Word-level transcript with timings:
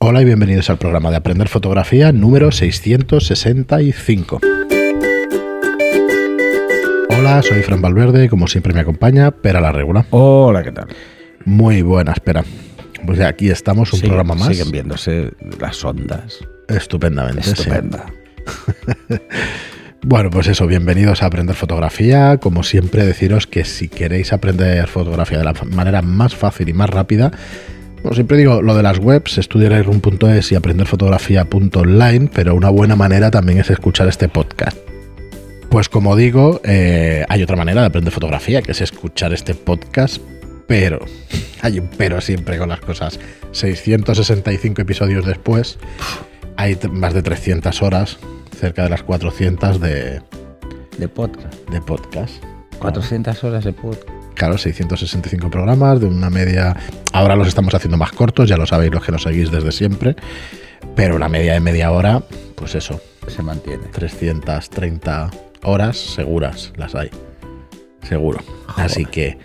Hola 0.00 0.22
y 0.22 0.24
bienvenidos 0.24 0.70
al 0.70 0.78
programa 0.78 1.10
de 1.10 1.16
Aprender 1.16 1.48
Fotografía 1.48 2.12
número 2.12 2.52
665. 2.52 4.40
Hola, 7.10 7.42
soy 7.42 7.62
Fran 7.62 7.82
Valverde 7.82 8.28
como 8.28 8.46
siempre 8.46 8.72
me 8.72 8.80
acompaña 8.80 9.32
Pera 9.32 9.60
la 9.60 9.72
Regula. 9.72 10.06
Hola, 10.10 10.62
¿qué 10.62 10.70
tal? 10.70 10.86
Muy 11.44 11.82
buena, 11.82 12.12
espera. 12.12 12.44
Pues 13.04 13.20
aquí 13.20 13.50
estamos, 13.50 13.92
un 13.92 14.00
programa 14.00 14.36
más. 14.36 14.48
Siguen 14.48 14.70
viéndose 14.70 15.32
las 15.60 15.84
ondas. 15.84 16.38
Estupendamente. 16.68 17.42
sí. 17.42 17.50
Estupenda. 17.50 18.06
Bueno, 20.02 20.30
pues 20.30 20.46
eso, 20.46 20.66
bienvenidos 20.68 21.22
a 21.22 21.26
Aprender 21.26 21.56
Fotografía. 21.56 22.38
Como 22.38 22.62
siempre, 22.62 23.04
deciros 23.04 23.48
que 23.48 23.64
si 23.64 23.88
queréis 23.88 24.32
aprender 24.32 24.86
fotografía 24.86 25.38
de 25.38 25.44
la 25.44 25.54
manera 25.64 26.02
más 26.02 26.36
fácil 26.36 26.68
y 26.68 26.72
más 26.72 26.88
rápida, 26.88 27.32
como 28.02 28.14
siempre 28.14 28.36
digo, 28.36 28.62
lo 28.62 28.74
de 28.74 28.82
las 28.82 28.98
webs, 28.98 29.38
estudiarairum.es 29.38 30.52
y 30.52 30.54
aprenderfotografía.online, 30.54 32.30
pero 32.32 32.54
una 32.54 32.70
buena 32.70 32.96
manera 32.96 33.30
también 33.30 33.58
es 33.58 33.70
escuchar 33.70 34.08
este 34.08 34.28
podcast. 34.28 34.76
Pues 35.70 35.88
como 35.88 36.16
digo, 36.16 36.60
eh, 36.64 37.24
hay 37.28 37.42
otra 37.42 37.56
manera 37.56 37.82
de 37.82 37.88
aprender 37.88 38.12
fotografía, 38.12 38.62
que 38.62 38.72
es 38.72 38.80
escuchar 38.80 39.32
este 39.32 39.54
podcast, 39.54 40.22
pero 40.66 41.00
hay 41.60 41.78
un 41.80 41.88
pero 41.98 42.20
siempre 42.20 42.58
con 42.58 42.68
las 42.68 42.80
cosas. 42.80 43.18
665 43.52 44.80
episodios 44.82 45.26
después, 45.26 45.78
hay 46.56 46.78
más 46.90 47.14
de 47.14 47.22
300 47.22 47.82
horas, 47.82 48.18
cerca 48.58 48.84
de 48.84 48.90
las 48.90 49.02
400 49.02 49.80
de, 49.80 50.22
De 50.98 51.08
podcast. 51.08 51.54
de 51.70 51.80
podcast. 51.80 52.42
400 52.78 53.44
horas 53.44 53.64
de 53.64 53.72
podcast. 53.72 54.17
Claro, 54.38 54.56
665 54.56 55.50
programas 55.50 56.00
de 56.00 56.06
una 56.06 56.30
media. 56.30 56.76
Ahora 57.12 57.34
los 57.34 57.48
estamos 57.48 57.74
haciendo 57.74 57.96
más 57.96 58.12
cortos, 58.12 58.48
ya 58.48 58.56
lo 58.56 58.66
sabéis 58.66 58.92
los 58.92 59.04
que 59.04 59.10
nos 59.10 59.22
seguís 59.24 59.50
desde 59.50 59.72
siempre. 59.72 60.14
Pero 60.94 61.16
una 61.16 61.28
media 61.28 61.54
de 61.54 61.60
media 61.60 61.90
hora, 61.90 62.22
pues 62.54 62.76
eso, 62.76 63.00
Se 63.26 63.42
mantiene. 63.42 63.84
330 63.92 65.30
horas 65.64 65.96
seguras 65.98 66.72
las 66.76 66.94
hay. 66.94 67.10
Seguro. 68.08 68.38
Así 68.76 69.04
que. 69.04 69.38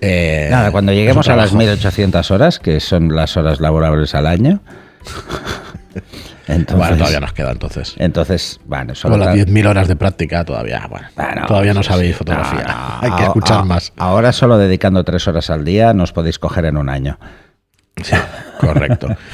eh, 0.00 0.48
Nada, 0.50 0.72
cuando 0.72 0.92
lleguemos 0.92 1.28
a 1.28 1.36
las 1.36 1.50
trabajo. 1.50 1.58
1800 1.58 2.30
horas, 2.30 2.58
que 2.58 2.80
son 2.80 3.14
las 3.14 3.36
horas 3.36 3.60
laborables 3.60 4.14
al 4.14 4.26
año. 4.26 4.60
entonces, 6.46 6.76
Bueno, 6.76 6.96
todavía 6.96 7.20
nos 7.20 7.32
queda 7.32 7.52
entonces. 7.52 7.94
entonces, 7.98 8.60
bueno, 8.66 8.94
solo 8.94 9.16
Con 9.16 9.26
las 9.26 9.34
tra- 9.36 9.44
10.000 9.46 9.66
horas 9.66 9.88
de 9.88 9.96
práctica 9.96 10.44
todavía, 10.44 10.86
bueno, 10.88 11.08
Bueno, 11.16 11.46
todavía 11.46 11.74
no 11.74 11.82
sabéis 11.82 12.16
fotografía. 12.16 12.62
No, 12.62 12.98
Hay 13.02 13.12
que 13.18 13.22
escuchar 13.24 13.58
a- 13.58 13.64
más. 13.64 13.92
Ahora 13.96 14.32
solo 14.32 14.56
dedicando 14.58 15.02
tres 15.04 15.26
horas 15.28 15.50
al 15.50 15.64
día 15.64 15.92
nos 15.94 16.12
podéis 16.12 16.38
coger 16.38 16.64
en 16.66 16.76
un 16.76 16.88
año. 16.88 17.18
Sí, 18.02 18.16
correcto. 18.60 19.08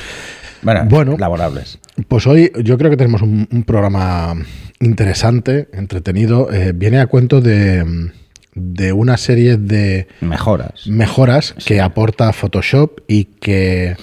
Bueno, 0.65 0.85
Bueno. 0.89 1.17
laborables. 1.19 1.81
Pues 2.07 2.25
hoy 2.29 2.53
yo 2.63 2.79
creo 2.79 2.89
que 2.89 2.97
tenemos 2.97 3.21
un, 3.21 3.49
un 3.51 3.65
programa 3.65 4.33
interesante, 4.79 5.69
entretenido. 5.73 6.53
Eh, 6.53 6.71
viene 6.73 7.01
a 7.01 7.07
cuento 7.09 7.41
de, 7.41 8.13
de 8.55 8.93
una 8.93 9.17
serie 9.17 9.57
de 9.57 10.07
Mejoras. 10.21 10.87
mejoras 10.87 11.55
que 11.67 11.81
aporta 11.81 12.33
Photoshop 12.33 13.01
y 13.09 13.25
que 13.25 13.97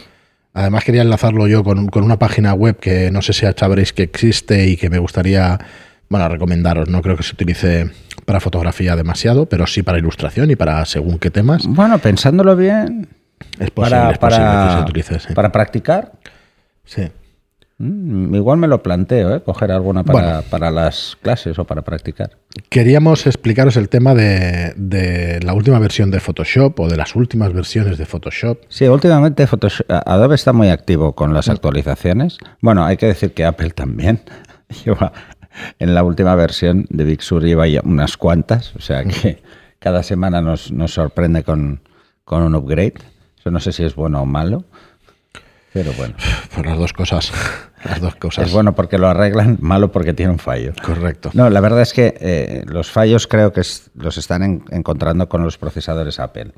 además 0.53 0.83
quería 0.83 1.01
enlazarlo 1.01 1.47
yo 1.47 1.63
con, 1.63 1.87
con 1.87 2.03
una 2.03 2.17
página 2.19 2.53
web 2.53 2.77
que 2.79 3.11
no 3.11 3.21
sé 3.21 3.33
si 3.33 3.45
sabréis 3.55 3.93
que 3.93 4.03
existe 4.03 4.67
y 4.67 4.77
que 4.77 4.89
me 4.89 4.99
gustaría 4.99 5.59
bueno, 6.09 6.27
recomendaros. 6.27 6.89
No 6.89 7.01
creo 7.01 7.15
que 7.15 7.23
se 7.23 7.33
utilice 7.33 7.91
para 8.25 8.39
fotografía 8.39 8.95
demasiado, 8.95 9.47
pero 9.47 9.67
sí 9.67 9.83
para 9.83 9.97
ilustración 9.99 10.49
y 10.51 10.55
para 10.55 10.83
según 10.85 11.19
qué 11.19 11.29
temas. 11.29 11.65
Bueno, 11.67 11.99
pensándolo 11.99 12.55
bien, 12.55 13.07
Es 13.59 13.69
posible, 13.71 13.99
para, 13.99 14.11
es 14.11 14.17
posible 14.17 14.47
que 14.67 14.73
se 14.73 14.79
utilice. 14.81 15.19
sí. 15.19 15.33
para 15.33 15.51
practicar, 15.51 16.11
Sí. 16.85 17.03
Mm, 17.79 18.35
igual 18.35 18.57
me 18.59 18.67
lo 18.67 18.83
planteo, 18.83 19.35
¿eh? 19.35 19.41
coger 19.41 19.71
alguna 19.71 20.03
para, 20.03 20.19
Bueno. 20.35 20.43
para 20.49 20.69
las 20.71 21.17
clases 21.21 21.57
o 21.59 21.65
para 21.65 21.81
practicar. 21.81 22.37
Queríamos 22.69 23.25
explicaros 23.25 23.75
el 23.77 23.89
tema 23.89 24.13
de, 24.13 24.73
de 24.75 25.39
la 25.43 25.53
última 25.53 25.79
versión 25.79 26.11
de 26.11 26.19
Photoshop 26.19 26.79
o 26.79 26.87
de 26.87 26.97
las 26.97 27.15
últimas 27.15 27.51
versiones 27.53 27.97
de 27.97 28.05
Photoshop. 28.05 28.59
Sí, 28.69 28.85
últimamente 28.87 29.47
Photoshop- 29.47 30.03
Adobe 30.05 30.35
está 30.35 30.53
muy 30.53 30.69
activo 30.69 31.13
con 31.13 31.33
las 31.33 31.49
actualizaciones. 31.49 32.37
Bueno, 32.61 32.85
hay 32.85 32.97
que 32.97 33.07
decir 33.07 33.33
que 33.33 33.45
Apple 33.45 33.71
también 33.71 34.21
lleva 34.85 35.11
en 35.79 35.93
la 35.95 36.03
última 36.03 36.35
versión 36.35 36.85
de 36.89 37.03
Big 37.03 37.21
Sur 37.21 37.43
lleva 37.43 37.67
ya 37.67 37.81
unas 37.83 38.15
cuantas, 38.17 38.75
o 38.75 38.81
sea 38.81 39.03
que 39.03 39.41
cada 39.79 40.03
semana 40.03 40.41
nos, 40.41 40.71
nos 40.71 40.93
sorprende 40.93 41.43
con, 41.43 41.81
con 42.23 42.43
un 42.43 42.53
upgrade. 42.55 42.93
Eso 43.39 43.51
no 43.51 43.59
sé 43.59 43.71
si 43.71 43.83
es 43.83 43.95
bueno 43.95 44.21
o 44.21 44.25
malo, 44.25 44.65
pero 45.73 45.93
bueno. 45.93 46.15
Pues 46.53 46.65
las 46.65 46.77
dos 46.77 46.93
cosas. 46.93 47.31
Las 47.85 48.01
dos 48.01 48.15
cosas. 48.15 48.47
Es 48.47 48.53
bueno 48.53 48.75
porque 48.75 48.97
lo 48.97 49.07
arreglan, 49.07 49.57
malo 49.61 49.91
porque 49.91 50.13
tiene 50.13 50.31
un 50.31 50.39
fallo. 50.39 50.73
Correcto. 50.83 51.29
No, 51.33 51.49
la 51.49 51.61
verdad 51.61 51.81
es 51.81 51.93
que 51.93 52.15
eh, 52.19 52.63
los 52.67 52.91
fallos 52.91 53.27
creo 53.27 53.53
que 53.53 53.61
es- 53.61 53.89
los 53.95 54.17
están 54.17 54.43
en- 54.43 54.63
encontrando 54.71 55.29
con 55.29 55.43
los 55.43 55.57
procesadores 55.57 56.19
Apple, 56.19 56.51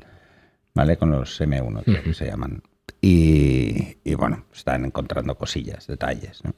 ¿vale? 0.74 0.96
Con 0.96 1.10
los 1.10 1.40
M1, 1.40 1.82
creo 1.84 2.02
que 2.02 2.14
se 2.14 2.26
llaman. 2.26 2.62
Y, 3.00 3.98
y, 4.04 4.14
bueno, 4.14 4.44
están 4.54 4.84
encontrando 4.84 5.34
cosillas, 5.36 5.86
detalles. 5.88 6.40
¿no? 6.44 6.54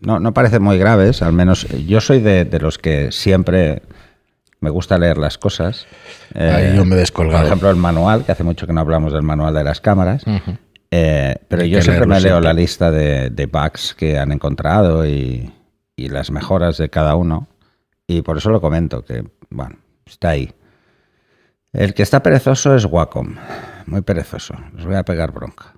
No, 0.00 0.20
no 0.20 0.34
parecen 0.34 0.62
muy 0.62 0.78
graves, 0.78 1.22
al 1.22 1.32
menos 1.32 1.64
eh, 1.70 1.84
yo 1.86 2.00
soy 2.00 2.20
de, 2.20 2.44
de 2.44 2.58
los 2.60 2.76
que 2.78 3.10
siempre 3.12 3.82
me 4.60 4.68
gusta 4.68 4.98
leer 4.98 5.16
las 5.16 5.38
cosas. 5.38 5.86
Ahí 6.34 6.76
yo 6.76 6.84
me 6.84 6.96
he 6.96 6.98
descolgado. 6.98 7.38
Por 7.38 7.46
ejemplo, 7.46 7.70
el 7.70 7.76
manual, 7.76 8.24
que 8.26 8.32
hace 8.32 8.44
mucho 8.44 8.66
que 8.66 8.72
no 8.74 8.80
hablamos 8.80 9.12
del 9.14 9.22
manual 9.22 9.54
de 9.54 9.64
las 9.64 9.80
cámaras. 9.80 10.22
Eh, 10.90 11.36
pero 11.48 11.64
yo 11.64 11.80
siempre 11.82 12.06
me 12.06 12.20
leo 12.20 12.40
la 12.40 12.52
lista 12.52 12.90
de, 12.90 13.30
de 13.30 13.46
bugs 13.46 13.94
que 13.94 14.18
han 14.18 14.32
encontrado 14.32 15.06
y, 15.06 15.52
y 15.96 16.08
las 16.08 16.30
mejoras 16.30 16.78
de 16.78 16.90
cada 16.90 17.14
uno. 17.14 17.48
Y 18.06 18.22
por 18.22 18.38
eso 18.38 18.50
lo 18.50 18.60
comento, 18.60 19.04
que, 19.04 19.24
bueno, 19.50 19.76
está 20.04 20.30
ahí. 20.30 20.52
El 21.72 21.94
que 21.94 22.02
está 22.02 22.22
perezoso 22.22 22.74
es 22.74 22.84
Wacom. 22.84 23.36
Muy 23.86 24.00
perezoso. 24.00 24.54
Les 24.74 24.84
voy 24.84 24.96
a 24.96 25.04
pegar 25.04 25.30
bronca. 25.30 25.74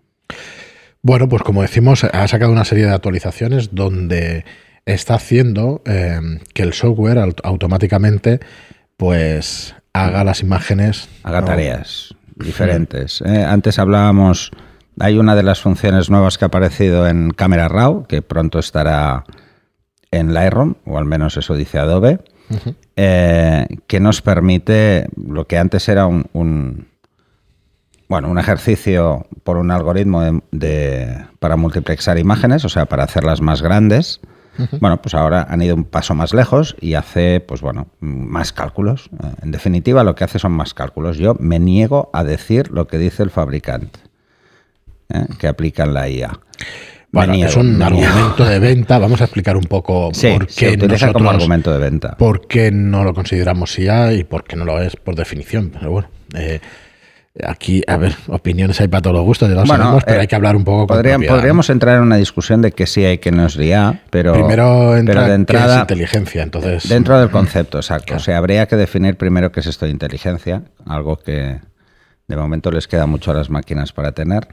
Bueno, 1.02 1.28
pues 1.28 1.42
como 1.42 1.60
decimos, 1.60 2.04
ha 2.04 2.28
sacado 2.28 2.50
una 2.52 2.64
serie 2.64 2.86
de 2.86 2.92
actualizaciones 2.94 3.74
donde 3.74 4.46
está 4.86 5.14
haciendo 5.14 5.82
eh, 5.84 6.20
que 6.54 6.62
el 6.62 6.72
software 6.72 7.18
aut- 7.18 7.40
automáticamente 7.44 8.40
pues 8.96 9.74
haga 9.92 10.24
las 10.24 10.40
imágenes. 10.40 11.08
Haga 11.24 11.40
¿no? 11.40 11.46
tareas 11.48 12.14
diferentes. 12.36 13.20
¿eh? 13.26 13.44
Antes 13.44 13.78
hablábamos, 13.78 14.52
hay 15.00 15.18
una 15.18 15.34
de 15.34 15.42
las 15.42 15.60
funciones 15.60 16.10
nuevas 16.10 16.38
que 16.38 16.44
ha 16.44 16.48
aparecido 16.48 17.06
en 17.08 17.30
Camera 17.30 17.68
Raw, 17.68 18.06
que 18.06 18.22
pronto 18.22 18.58
estará 18.58 19.24
en 20.10 20.34
Lightroom, 20.34 20.74
o 20.86 20.98
al 20.98 21.04
menos 21.06 21.36
eso 21.36 21.54
dice 21.54 21.78
Adobe, 21.78 22.20
eh, 22.96 23.66
que 23.86 24.00
nos 24.00 24.20
permite 24.20 25.08
lo 25.16 25.46
que 25.46 25.58
antes 25.58 25.88
era 25.88 26.06
un, 26.06 26.26
un- 26.34 26.88
bueno, 28.08 28.28
un 28.30 28.38
ejercicio 28.38 29.26
por 29.42 29.56
un 29.56 29.70
algoritmo 29.70 30.20
de- 30.20 30.42
de- 30.50 31.24
para 31.38 31.56
multiplexar 31.56 32.18
imágenes, 32.18 32.64
o 32.66 32.68
sea, 32.68 32.84
para 32.86 33.04
hacerlas 33.04 33.40
más 33.40 33.62
grandes. 33.62 34.20
Bueno, 34.82 35.00
pues 35.00 35.14
ahora 35.14 35.46
han 35.48 35.62
ido 35.62 35.74
un 35.74 35.84
paso 35.84 36.14
más 36.14 36.34
lejos 36.34 36.76
y 36.78 36.92
hace, 36.92 37.40
pues 37.40 37.62
bueno, 37.62 37.86
más 38.00 38.52
cálculos. 38.52 39.08
Eh, 39.24 39.28
En 39.44 39.50
definitiva, 39.50 40.04
lo 40.04 40.14
que 40.14 40.24
hace 40.24 40.38
son 40.38 40.52
más 40.52 40.74
cálculos. 40.74 41.16
Yo 41.16 41.34
me 41.40 41.58
niego 41.58 42.10
a 42.12 42.22
decir 42.22 42.70
lo 42.70 42.86
que 42.86 42.98
dice 42.98 43.22
el 43.22 43.30
fabricante, 43.30 43.98
¿eh? 45.12 45.26
que 45.38 45.48
aplica 45.48 45.84
en 45.84 45.94
la 45.94 46.08
IA. 46.08 46.32
Bueno, 47.10 47.34
niego, 47.34 47.50
es 47.50 47.56
un 47.56 47.82
argumento 47.82 48.44
de 48.44 48.58
venta. 48.58 48.98
Vamos 48.98 49.20
a 49.20 49.24
explicar 49.24 49.56
un 49.56 49.64
poco 49.64 50.10
Sí, 50.14 50.28
por 50.32 50.46
qué 50.46 50.70
utiliza 50.70 51.12
como 51.12 51.24
nosotros- 51.24 51.34
argumento 51.42 51.72
de 51.72 51.78
venta. 51.78 52.16
por 52.16 52.46
qué 52.46 52.70
no 52.70 53.04
lo 53.04 53.12
consideramos 53.12 53.78
IA 53.78 54.14
y 54.14 54.24
por 54.24 54.44
qué 54.44 54.56
no 54.56 54.64
lo 54.64 54.80
es 54.80 54.96
por 54.96 55.14
definición. 55.14 55.70
Pero 55.78 55.90
bueno, 55.90 56.08
eh, 56.34 56.60
aquí, 57.46 57.82
a 57.86 57.98
ver, 57.98 58.14
opiniones 58.28 58.80
hay 58.80 58.88
para 58.88 59.02
todos 59.02 59.16
los 59.16 59.24
gustos, 59.26 59.48
ya 59.50 59.54
lo 59.56 59.64
Bueno, 59.64 59.84
sabemos, 59.84 60.04
pero 60.04 60.16
eh, 60.16 60.20
hay 60.22 60.26
que 60.26 60.36
hablar 60.36 60.56
un 60.56 60.64
poco 60.64 60.86
con 60.86 60.96
Podrían- 60.96 61.16
propiedad, 61.16 61.34
podríamos 61.34 61.68
entrar 61.70 61.96
en 61.96 62.02
una 62.02 62.16
discusión 62.16 62.62
de 62.62 62.72
que 62.72 62.86
sí 62.86 63.04
hay 63.04 63.18
que 63.18 63.30
no 63.30 63.44
es 63.44 63.56
IA, 63.56 64.00
pero, 64.10 64.32
Primero 64.32 64.96
entra 64.96 65.14
pero 65.14 65.20
de 65.24 65.28
qué 65.28 65.34
entrada, 65.34 65.74
es 65.76 65.80
inteligencia, 65.82 66.42
entonces... 66.42 66.88
dentro 66.88 67.18
del 67.20 67.28
concepto, 67.30 67.76
exacto. 67.78 68.16
O 68.16 68.18
sea, 68.20 68.38
habría 68.38 68.66
que 68.66 68.76
definir 68.76 69.16
primero 69.16 69.52
qué 69.52 69.60
es 69.60 69.66
esto 69.66 69.84
de 69.84 69.92
inteligencia, 69.92 70.62
algo 70.86 71.16
que 71.18 71.58
de 72.26 72.36
momento 72.36 72.70
les 72.70 72.88
queda 72.88 73.04
mucho 73.06 73.30
a 73.32 73.34
las 73.34 73.50
máquinas 73.50 73.92
para 73.92 74.12
tener, 74.12 74.48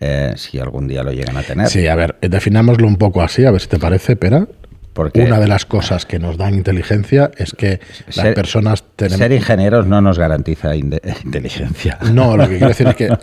eh, 0.00 0.32
si 0.36 0.58
algún 0.58 0.86
día 0.88 1.02
lo 1.02 1.12
llegan 1.12 1.36
a 1.36 1.42
tener. 1.42 1.68
Sí, 1.68 1.86
a 1.86 1.94
ver, 1.94 2.16
eh, 2.20 2.28
definámoslo 2.28 2.86
un 2.86 2.96
poco 2.96 3.22
así, 3.22 3.44
a 3.44 3.50
ver 3.50 3.60
si 3.60 3.68
te 3.68 3.78
parece, 3.78 4.16
Pera. 4.16 4.46
Porque 4.94 5.20
Una 5.22 5.38
de 5.38 5.46
las 5.46 5.64
cosas 5.64 6.06
que 6.06 6.18
nos 6.18 6.36
dan 6.38 6.54
inteligencia 6.54 7.30
es 7.36 7.52
que 7.52 7.78
las 8.16 8.34
personas 8.34 8.82
tenemos... 8.96 9.18
ser 9.18 9.30
ingenieros 9.30 9.86
no 9.86 10.00
nos 10.00 10.18
garantiza 10.18 10.74
inteligencia. 11.24 11.98
No, 12.12 12.36
lo 12.36 12.44
que 12.48 12.54
quiero 12.58 12.68
decir 12.68 12.88
es 12.88 12.96
que 12.96 13.04
eh, 13.06 13.18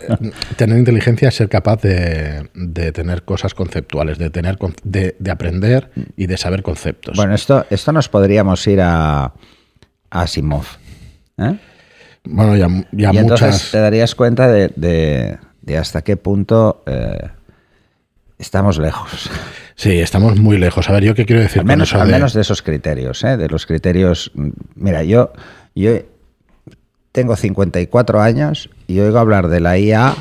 tener 0.56 0.78
inteligencia 0.78 1.28
es 1.28 1.34
ser 1.34 1.50
capaz 1.50 1.82
de, 1.82 2.48
de 2.54 2.92
tener 2.92 3.24
cosas 3.24 3.52
conceptuales, 3.52 4.16
de, 4.16 4.30
tener, 4.30 4.56
de, 4.84 5.16
de 5.18 5.30
aprender 5.30 5.90
y 6.16 6.26
de 6.26 6.38
saber 6.38 6.62
conceptos. 6.62 7.14
Bueno, 7.14 7.34
esto, 7.34 7.66
esto 7.68 7.92
nos 7.92 8.08
podríamos 8.08 8.66
ir 8.66 8.80
a, 8.80 9.24
a 9.24 9.32
Asimov. 10.10 10.64
¿eh? 11.36 11.56
Bueno, 12.24 12.56
ya, 12.56 12.68
ya 12.92 13.12
y 13.12 13.18
entonces 13.18 13.46
muchas... 13.48 13.70
te 13.72 13.78
darías 13.80 14.14
cuenta 14.14 14.48
de, 14.48 14.72
de- 14.76 15.36
de 15.66 15.76
hasta 15.76 16.02
qué 16.02 16.16
punto 16.16 16.82
eh, 16.86 17.28
estamos 18.38 18.78
lejos. 18.78 19.28
Sí, 19.74 19.98
estamos 19.98 20.38
muy 20.38 20.56
lejos. 20.58 20.88
A 20.88 20.92
ver, 20.92 21.04
¿yo 21.04 21.14
qué 21.14 21.26
quiero 21.26 21.42
decir? 21.42 21.60
Al 21.60 21.66
menos, 21.66 21.90
con 21.90 21.96
eso 21.98 22.02
al 22.02 22.08
de- 22.08 22.14
menos 22.14 22.32
de 22.32 22.40
esos 22.40 22.62
criterios, 22.62 23.22
¿eh? 23.24 23.36
de 23.36 23.48
los 23.48 23.66
criterios. 23.66 24.30
Mira, 24.74 25.02
yo, 25.02 25.32
yo 25.74 25.90
tengo 27.12 27.36
54 27.36 28.20
años 28.22 28.70
y 28.86 29.00
oigo 29.00 29.18
hablar 29.18 29.48
de 29.48 29.60
la 29.60 29.76
IA 29.78 30.14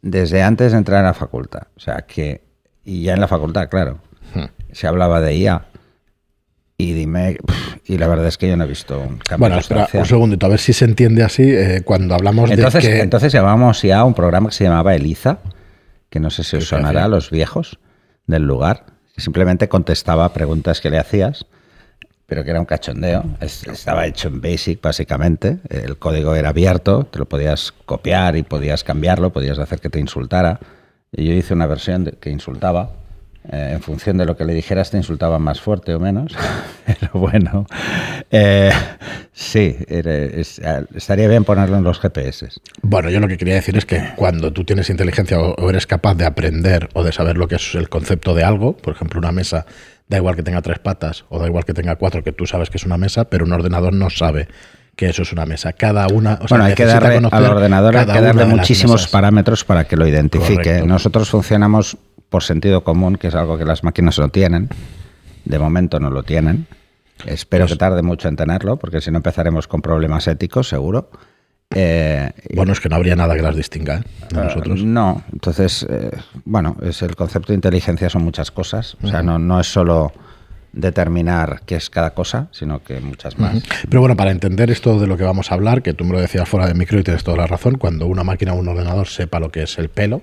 desde 0.00 0.42
antes 0.42 0.72
de 0.72 0.78
entrar 0.78 1.00
en 1.00 1.06
la 1.06 1.14
facultad. 1.14 1.62
O 1.76 1.80
sea 1.80 2.02
que, 2.08 2.42
y 2.84 3.02
ya 3.04 3.14
en 3.14 3.20
la 3.20 3.28
facultad, 3.28 3.68
claro, 3.68 3.98
Hmm. 4.34 4.46
se 4.72 4.86
hablaba 4.86 5.20
de 5.20 5.36
IA. 5.36 5.66
Y 6.78 6.92
dime, 6.94 7.36
y 7.84 7.98
la 7.98 8.08
verdad 8.08 8.26
es 8.26 8.38
que 8.38 8.48
yo 8.48 8.56
no 8.56 8.64
he 8.64 8.66
visto 8.66 8.98
un 8.98 9.18
cambio 9.18 9.38
Bueno, 9.38 9.58
espera 9.58 9.88
un 9.92 10.04
segundito, 10.06 10.46
a 10.46 10.48
ver 10.48 10.58
si 10.58 10.72
se 10.72 10.84
entiende 10.84 11.22
así 11.22 11.42
eh, 11.44 11.82
cuando 11.84 12.14
hablamos 12.14 12.50
Entonces, 12.50 12.82
de 12.84 12.90
que... 12.90 13.00
entonces 13.00 13.32
llamábamos 13.32 13.82
ya 13.82 14.00
a 14.00 14.04
un 14.04 14.14
programa 14.14 14.48
que 14.48 14.54
se 14.56 14.64
llamaba 14.64 14.94
Eliza, 14.94 15.38
que 16.10 16.18
no 16.18 16.30
sé 16.30 16.42
si 16.44 16.56
os 16.56 16.64
¿Qué 16.64 16.70
sonará 16.70 17.04
a 17.04 17.08
los 17.08 17.30
viejos 17.30 17.78
del 18.26 18.42
lugar. 18.42 18.86
que 19.14 19.20
Simplemente 19.20 19.68
contestaba 19.68 20.32
preguntas 20.32 20.80
que 20.80 20.90
le 20.90 20.98
hacías, 20.98 21.46
pero 22.26 22.42
que 22.42 22.50
era 22.50 22.58
un 22.60 22.66
cachondeo. 22.66 23.24
Es- 23.40 23.64
estaba 23.66 24.06
hecho 24.06 24.28
en 24.28 24.40
Basic, 24.40 24.80
básicamente. 24.80 25.58
El 25.68 25.98
código 25.98 26.34
era 26.34 26.48
abierto, 26.48 27.04
te 27.04 27.18
lo 27.18 27.26
podías 27.26 27.72
copiar 27.84 28.36
y 28.36 28.42
podías 28.42 28.82
cambiarlo, 28.82 29.30
podías 29.32 29.58
hacer 29.58 29.78
que 29.80 29.90
te 29.90 30.00
insultara. 30.00 30.58
Y 31.12 31.26
yo 31.26 31.32
hice 31.34 31.52
una 31.54 31.66
versión 31.66 32.16
que 32.20 32.30
insultaba. 32.30 32.90
Eh, 33.50 33.70
en 33.74 33.80
función 33.82 34.18
de 34.18 34.24
lo 34.24 34.36
que 34.36 34.44
le 34.44 34.54
dijeras, 34.54 34.90
te 34.90 34.96
insultaban 34.96 35.42
más 35.42 35.60
fuerte 35.60 35.94
o 35.94 36.00
menos. 36.00 36.32
Pero 36.86 37.10
bueno, 37.14 37.66
eh, 38.30 38.70
sí, 39.32 39.76
es- 39.88 40.60
estaría 40.94 41.28
bien 41.28 41.44
ponerlo 41.44 41.76
en 41.76 41.84
los 41.84 41.98
GPS. 42.00 42.48
Bueno, 42.82 43.10
yo 43.10 43.20
lo 43.20 43.28
que 43.28 43.36
quería 43.38 43.54
decir 43.54 43.76
es 43.76 43.84
que 43.86 44.02
cuando 44.16 44.52
tú 44.52 44.64
tienes 44.64 44.90
inteligencia 44.90 45.40
o 45.40 45.70
eres 45.70 45.86
capaz 45.86 46.14
de 46.14 46.24
aprender 46.26 46.88
o 46.94 47.02
de 47.04 47.12
saber 47.12 47.36
lo 47.36 47.48
que 47.48 47.56
es 47.56 47.74
el 47.74 47.88
concepto 47.88 48.34
de 48.34 48.44
algo, 48.44 48.76
por 48.76 48.94
ejemplo, 48.94 49.18
una 49.18 49.32
mesa, 49.32 49.66
da 50.08 50.16
igual 50.18 50.36
que 50.36 50.42
tenga 50.42 50.60
tres 50.62 50.78
patas 50.78 51.24
o 51.28 51.38
da 51.38 51.46
igual 51.46 51.64
que 51.64 51.72
tenga 51.74 51.96
cuatro, 51.96 52.22
que 52.22 52.32
tú 52.32 52.46
sabes 52.46 52.70
que 52.70 52.76
es 52.78 52.84
una 52.84 52.98
mesa, 52.98 53.24
pero 53.24 53.44
un 53.44 53.52
ordenador 53.52 53.92
no 53.94 54.10
sabe 54.10 54.48
que 54.94 55.08
eso 55.08 55.22
es 55.22 55.32
una 55.32 55.46
mesa. 55.46 55.72
Cada 55.72 56.06
una, 56.08 56.34
o 56.34 56.36
sea, 56.48 56.58
bueno, 56.58 56.64
hay 56.64 56.74
que 56.74 56.84
darle 56.84 57.16
al 57.30 57.44
ordenador 57.46 57.96
hay 57.96 58.04
que 58.06 58.20
darle 58.20 58.44
muchísimos 58.44 59.08
parámetros 59.08 59.64
para 59.64 59.84
que 59.84 59.96
lo 59.96 60.06
identifique. 60.06 60.54
Correcto. 60.62 60.86
Nosotros 60.86 61.30
funcionamos 61.30 61.96
por 62.32 62.42
sentido 62.42 62.82
común, 62.82 63.14
que 63.16 63.28
es 63.28 63.34
algo 63.36 63.56
que 63.58 63.64
las 63.64 63.84
máquinas 63.84 64.18
no 64.18 64.28
tienen. 64.30 64.68
De 65.44 65.58
momento 65.60 66.00
no 66.00 66.10
lo 66.10 66.22
tienen. 66.24 66.66
Espero 67.26 67.64
Pues- 67.64 67.72
que 67.74 67.78
tarde 67.78 68.02
mucho 68.02 68.26
en 68.26 68.34
tenerlo, 68.36 68.78
porque 68.78 69.00
si 69.00 69.10
no 69.12 69.18
empezaremos 69.18 69.68
con 69.68 69.80
problemas 69.82 70.26
éticos, 70.26 70.66
seguro. 70.68 71.10
Eh, 71.74 72.30
Bueno, 72.54 72.72
es 72.72 72.80
que 72.80 72.88
no 72.88 72.96
habría 72.96 73.16
nada 73.16 73.34
que 73.34 73.42
las 73.42 73.54
distinga 73.56 73.96
¿eh? 73.98 74.02
de 74.34 74.40
Eh, 74.40 74.44
nosotros. 74.44 74.82
No, 74.82 75.22
entonces, 75.32 75.86
eh, 75.88 76.10
bueno, 76.44 76.76
es 76.82 77.00
el 77.02 77.14
concepto 77.16 77.52
de 77.52 77.54
inteligencia 77.54 78.10
son 78.10 78.22
muchas 78.24 78.50
cosas. 78.50 78.96
O 79.02 79.08
sea, 79.08 79.22
no, 79.22 79.38
no 79.38 79.60
es 79.60 79.66
solo 79.72 80.12
determinar 80.72 81.62
qué 81.66 81.76
es 81.76 81.90
cada 81.90 82.10
cosa, 82.14 82.48
sino 82.50 82.82
que 82.82 83.00
muchas 83.00 83.38
más. 83.38 83.62
Pero 83.88 84.00
bueno, 84.00 84.16
para 84.16 84.30
entender 84.30 84.70
esto 84.70 84.98
de 84.98 85.06
lo 85.06 85.16
que 85.16 85.24
vamos 85.24 85.50
a 85.50 85.54
hablar, 85.54 85.82
que 85.82 85.92
tú 85.94 86.04
me 86.04 86.12
lo 86.12 86.20
decías 86.20 86.48
fuera 86.48 86.66
de 86.66 86.74
micro 86.74 86.98
y 86.98 87.02
tienes 87.04 87.24
toda 87.24 87.36
la 87.36 87.46
razón, 87.46 87.76
cuando 87.76 88.06
una 88.06 88.24
máquina 88.24 88.52
o 88.54 88.56
un 88.56 88.68
ordenador 88.68 89.06
sepa 89.08 89.38
lo 89.38 89.50
que 89.50 89.62
es 89.64 89.78
el 89.78 89.88
pelo, 89.90 90.22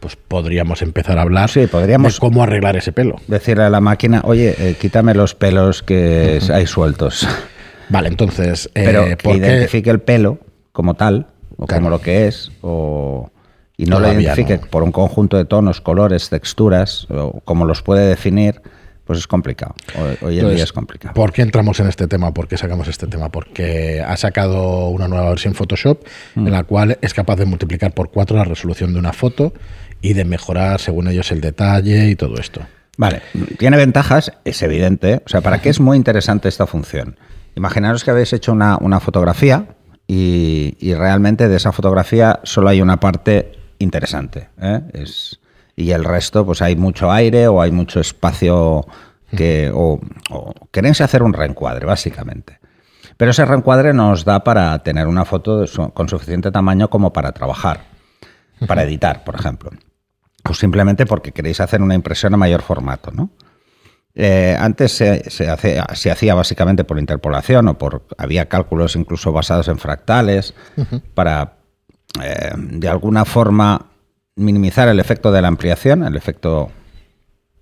pues 0.00 0.16
podríamos 0.16 0.82
empezar 0.82 1.18
a 1.18 1.22
hablar 1.22 1.50
Sí, 1.50 1.66
podríamos- 1.66 2.14
de 2.14 2.20
cómo 2.20 2.42
arreglar 2.42 2.76
ese 2.76 2.92
pelo. 2.92 3.16
Decirle 3.26 3.64
a 3.64 3.70
la 3.70 3.80
máquina, 3.80 4.20
oye, 4.24 4.54
eh, 4.58 4.76
quítame 4.80 5.14
los 5.14 5.34
pelos 5.34 5.82
que 5.82 6.40
hay 6.52 6.66
sueltos. 6.66 7.26
Vale, 7.88 8.08
entonces, 8.08 8.68
eh, 8.74 8.82
Pero 8.84 9.04
que 9.16 9.30
identifique 9.36 9.90
el 9.90 10.00
pelo 10.00 10.38
como 10.72 10.94
tal, 10.94 11.26
o 11.56 11.66
Claro. 11.66 11.80
como 11.82 11.90
lo 11.90 12.00
que 12.00 12.26
es, 12.28 12.52
o, 12.60 13.30
y 13.76 13.86
no 13.86 13.98
lo 13.98 14.12
identifique 14.12 14.58
no. 14.58 14.66
por 14.70 14.82
un 14.82 14.92
conjunto 14.92 15.36
de 15.36 15.44
tonos, 15.44 15.80
colores, 15.80 16.28
texturas, 16.28 17.06
o 17.10 17.40
como 17.44 17.64
los 17.64 17.82
puede 17.82 18.06
definir, 18.06 18.60
pues 19.04 19.20
es 19.20 19.26
complicado. 19.26 19.74
Hoy, 20.20 20.38
en 20.38 20.54
día 20.54 20.62
es 20.64 20.72
complicado. 20.72 21.14
¿Por 21.14 21.32
qué 21.32 21.40
entramos 21.40 21.80
en 21.80 21.86
este 21.88 22.06
tema? 22.08 22.34
¿Por 22.34 22.46
qué 22.46 22.58
sacamos 22.58 22.88
este 22.88 23.06
tema? 23.06 23.30
Porque 23.30 24.02
ha 24.06 24.16
sacado 24.18 24.88
una 24.90 25.08
nueva 25.08 25.30
versión 25.30 25.54
Photoshop 25.54 26.04
Mm. 26.34 26.46
en 26.46 26.52
la 26.52 26.64
cual 26.64 26.98
es 27.00 27.14
capaz 27.14 27.36
de 27.36 27.46
multiplicar 27.46 27.92
por 27.94 28.10
cuatro 28.10 28.36
la 28.36 28.44
resolución 28.44 28.92
de 28.92 28.98
una 28.98 29.14
foto 29.14 29.54
y 30.00 30.12
de 30.14 30.24
mejorar, 30.24 30.80
según 30.80 31.08
ellos, 31.08 31.30
el 31.32 31.40
detalle 31.40 32.08
y 32.08 32.16
todo 32.16 32.36
esto. 32.38 32.60
Vale, 32.96 33.22
tiene 33.58 33.76
ventajas, 33.76 34.32
es 34.44 34.60
evidente. 34.62 35.22
O 35.24 35.28
sea, 35.28 35.40
¿para 35.40 35.60
qué 35.60 35.68
es 35.68 35.78
muy 35.80 35.96
interesante 35.96 36.48
esta 36.48 36.66
función? 36.66 37.16
Imaginaros 37.54 38.04
que 38.04 38.10
habéis 38.10 38.32
hecho 38.32 38.52
una, 38.52 38.76
una 38.80 39.00
fotografía 39.00 39.66
y, 40.06 40.76
y 40.80 40.94
realmente 40.94 41.48
de 41.48 41.56
esa 41.56 41.72
fotografía 41.72 42.40
solo 42.42 42.68
hay 42.68 42.80
una 42.80 42.98
parte 42.98 43.52
interesante. 43.78 44.48
¿eh? 44.60 44.80
Es, 44.94 45.40
y 45.76 45.92
el 45.92 46.04
resto, 46.04 46.44
pues 46.44 46.60
hay 46.62 46.74
mucho 46.76 47.10
aire 47.12 47.46
o 47.46 47.60
hay 47.62 47.70
mucho 47.70 48.00
espacio 48.00 48.84
que. 49.36 49.70
o, 49.72 50.00
o 50.30 50.54
queréis 50.72 51.00
hacer 51.00 51.22
un 51.22 51.32
reencuadre, 51.32 51.86
básicamente. 51.86 52.58
Pero 53.16 53.30
ese 53.32 53.44
reencuadre 53.44 53.92
nos 53.92 54.24
da 54.24 54.42
para 54.44 54.76
tener 54.82 55.06
una 55.06 55.24
foto 55.24 55.66
su- 55.66 55.90
con 55.92 56.08
suficiente 56.08 56.50
tamaño 56.50 56.88
como 56.90 57.12
para 57.12 57.32
trabajar, 57.32 57.80
para 58.66 58.82
editar, 58.84 59.22
por 59.24 59.34
ejemplo. 59.36 59.70
O 60.48 60.54
simplemente 60.54 61.04
porque 61.06 61.32
queréis 61.32 61.60
hacer 61.60 61.82
una 61.82 61.94
impresión 61.94 62.34
a 62.34 62.36
mayor 62.36 62.62
formato, 62.62 63.10
¿no? 63.10 63.30
Eh, 64.14 64.56
antes 64.58 64.92
se, 64.92 65.30
se 65.30 65.48
hace- 65.48 65.80
se 65.94 66.10
hacía 66.10 66.34
básicamente 66.34 66.82
por 66.84 66.98
interpolación 66.98 67.68
o 67.68 67.78
por 67.78 68.02
había 68.16 68.46
cálculos 68.48 68.96
incluso 68.96 69.30
basados 69.32 69.68
en 69.68 69.78
fractales 69.78 70.54
para 71.14 71.58
eh, 72.24 72.50
de 72.56 72.88
alguna 72.88 73.24
forma 73.24 73.86
minimizar 74.34 74.88
el 74.88 74.98
efecto 74.98 75.30
de 75.30 75.42
la 75.42 75.48
ampliación, 75.48 76.02
el 76.04 76.16
efecto 76.16 76.70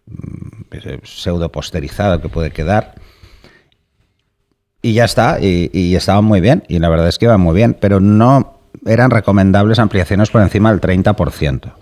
mm, 0.07 1.03
pseudo 1.05 1.51
posterizado 1.53 2.21
que 2.23 2.29
puede 2.29 2.51
quedar. 2.53 2.95
Y 4.83 4.93
ya 4.93 5.05
está, 5.05 5.39
y, 5.41 5.71
y 5.73 5.97
estaban 5.97 6.25
muy 6.25 6.41
bien, 6.41 6.63
y 6.69 6.79
la 6.79 6.89
verdad 6.89 7.09
es 7.09 7.19
que 7.19 7.25
iban 7.25 7.41
muy 7.41 7.55
bien, 7.55 7.77
pero 7.81 7.99
no 7.99 8.61
eran 8.87 9.11
recomendables 9.11 9.79
ampliaciones 9.79 10.31
por 10.31 10.43
encima 10.43 10.71
del 10.71 10.81
30%. 10.81 11.73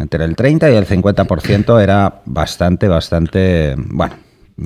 Entre 0.00 0.24
el 0.24 0.34
30 0.34 0.70
y 0.70 0.76
el 0.76 0.86
50% 0.86 1.82
era 1.82 2.22
bastante, 2.24 2.88
bastante, 2.88 3.74
bueno, 3.76 4.14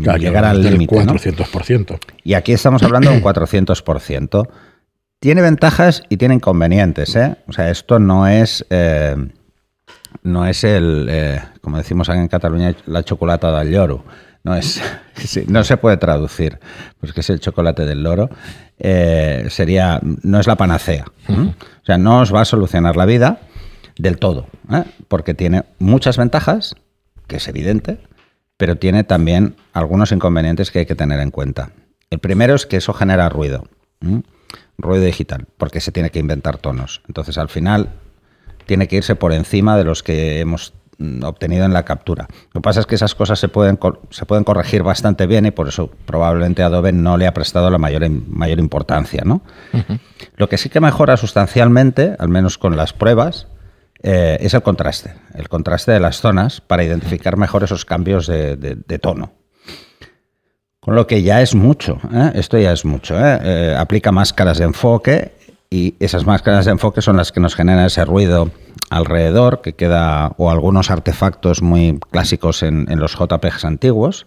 Claro, 0.03 0.19
llegar 0.19 0.45
al 0.45 0.63
límite. 0.63 1.05
¿no? 1.05 1.15
400%. 1.15 1.99
Y 2.25 2.35
aquí 2.35 2.53
estamos 2.53 2.83
hablando 2.83 3.11
de 3.11 3.17
un 3.17 3.23
400%. 3.23 4.49
Tiene 5.21 5.43
ventajas 5.43 6.03
y 6.09 6.17
tiene 6.17 6.35
inconvenientes. 6.35 7.15
¿eh? 7.17 7.37
O 7.47 7.53
sea, 7.53 7.71
esto 7.71 7.99
no 7.99 8.27
es, 8.27 8.67
eh, 8.71 9.17
no 10.23 10.47
es 10.47 10.65
el, 10.65 11.07
eh, 11.09 11.41
como 11.61 11.79
decimos 11.79 12.09
aquí 12.09 12.19
en 12.19 12.29
Cataluña, 12.29 12.75
la 12.87 13.05
chocolata 13.05 13.57
del 13.59 13.71
lloro. 13.71 14.05
No, 14.43 14.55
es, 14.57 14.83
no 15.49 15.65
se 15.65 15.77
puede 15.77 15.97
traducir, 15.97 16.59
pues 17.01 17.13
que 17.13 17.21
es 17.21 17.31
el 17.31 17.41
chocolate 17.41 17.87
del 17.87 18.03
loro. 18.03 18.31
Eh, 18.79 19.47
sería, 19.49 20.01
no 20.03 20.41
es 20.41 20.47
la 20.47 20.57
panacea. 20.57 21.05
O 21.29 21.87
sea, 21.87 21.99
no 21.99 22.21
os 22.21 22.35
va 22.35 22.43
a 22.43 22.45
solucionar 22.45 22.97
la 22.97 23.07
vida 23.07 23.39
del 23.97 24.19
todo, 24.19 24.47
¿eh? 24.73 24.85
porque 25.09 25.35
tiene 25.35 25.65
muchas 25.79 26.17
ventajas, 26.17 26.75
que 27.27 27.37
es 27.37 27.49
evidente, 27.49 27.99
pero 28.57 28.77
tiene 28.77 29.05
también 29.05 29.57
algunos 29.73 30.13
inconvenientes 30.13 30.71
que 30.71 30.81
hay 30.81 30.87
que 30.87 30.95
tener 30.95 31.21
en 31.21 31.31
cuenta. 31.31 31.71
El 32.11 32.19
primero 32.19 32.55
es 32.55 32.67
que 32.67 32.77
eso 32.77 32.93
genera 32.93 33.29
ruido, 33.29 33.65
ruido 34.79 35.05
digital, 35.05 35.47
porque 35.57 35.81
se 35.81 35.93
tiene 35.93 36.11
que 36.11 36.19
inventar 36.19 36.59
tonos. 36.59 37.03
Entonces, 37.09 37.39
al 37.39 37.49
final, 37.49 37.91
tiene 38.67 38.89
que 38.89 38.97
irse 38.97 39.17
por 39.17 39.33
encima 39.33 39.77
de 39.77 39.85
los 39.85 40.03
que 40.03 40.41
hemos 40.41 40.75
mm, 40.99 41.25
obtenido 41.25 41.65
en 41.65 41.73
la 41.73 41.85
captura. 41.85 42.29
Lo 42.53 42.61
que 42.61 42.65
pasa 42.65 42.81
es 42.81 42.87
que 42.87 42.95
esas 42.95 43.15
cosas 43.15 43.39
se 43.39 43.49
pueden, 43.49 43.79
se 44.11 44.27
pueden 44.27 44.45
corregir 44.45 44.83
bastante 44.83 45.27
bien 45.27 45.47
y 45.47 45.51
por 45.51 45.69
eso 45.69 45.91
probablemente 46.07 46.63
Adobe 46.63 46.93
no 46.93 47.17
le 47.17 47.27
ha 47.27 47.35
prestado 47.35 47.71
la 47.71 47.79
mayor, 47.79 48.09
mayor 48.09 48.59
importancia. 48.59 49.23
¿no? 49.25 49.43
Lo 50.37 50.49
que 50.49 50.59
sí 50.59 50.69
que 50.69 50.81
mejora 50.81 51.17
sustancialmente, 51.17 52.17
al 52.19 52.29
menos 52.29 52.59
con 52.59 52.77
las 52.77 52.93
pruebas, 52.93 53.49
eh, 54.05 54.37
es 54.41 54.53
el 54.55 54.63
contraste. 54.63 55.15
El 55.35 55.49
contraste 55.49 55.91
de 55.93 55.99
las 56.01 56.21
zonas 56.21 56.61
para 56.61 56.85
identificar 56.85 57.37
mejor 57.37 57.65
esos 57.65 57.85
cambios 57.85 58.27
de, 58.27 58.57
de- 58.57 58.77
de 58.77 58.99
tono. 58.99 59.33
Con 60.81 60.95
lo 60.95 61.07
que 61.07 61.23
ya 61.23 61.41
es 61.41 61.55
mucho, 61.55 61.99
¿eh? 62.13 62.33
esto 62.35 62.59
ya 62.59 62.71
es 62.73 62.85
mucho. 62.85 63.19
¿eh? 63.19 63.39
Eh, 63.43 63.75
aplica 63.77 64.13
máscaras 64.13 64.59
de 64.59 64.65
enfoque 64.65 65.33
y 65.71 65.95
esas 65.99 66.27
máscaras 66.27 66.67
de 66.67 66.73
enfoque 66.73 67.01
son 67.01 67.17
las 67.17 67.33
que 67.33 67.41
nos 67.41 67.55
generan 67.57 67.87
ese 67.87 68.05
ruido 68.05 68.51
alrededor 68.91 69.63
que 69.63 69.73
queda, 69.73 70.33
o 70.37 70.51
algunos 70.51 70.91
artefactos 70.91 71.63
muy 71.63 71.99
clásicos 72.11 72.63
en, 72.63 72.87
en 72.91 73.01
los 73.01 73.17
JPEGs 73.17 73.65
antiguos, 73.65 74.27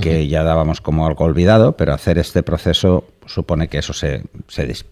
que 0.00 0.28
ya 0.28 0.44
dábamos 0.44 0.80
como 0.80 1.04
algo 1.08 1.24
olvidado, 1.24 1.72
pero 1.76 1.92
hacer 1.92 2.16
este 2.18 2.44
proceso 2.44 3.04
supone 3.26 3.66
que 3.66 3.78
eso 3.78 3.92
se, 3.92 4.22
se, 4.46 4.68
dis- 4.68 4.84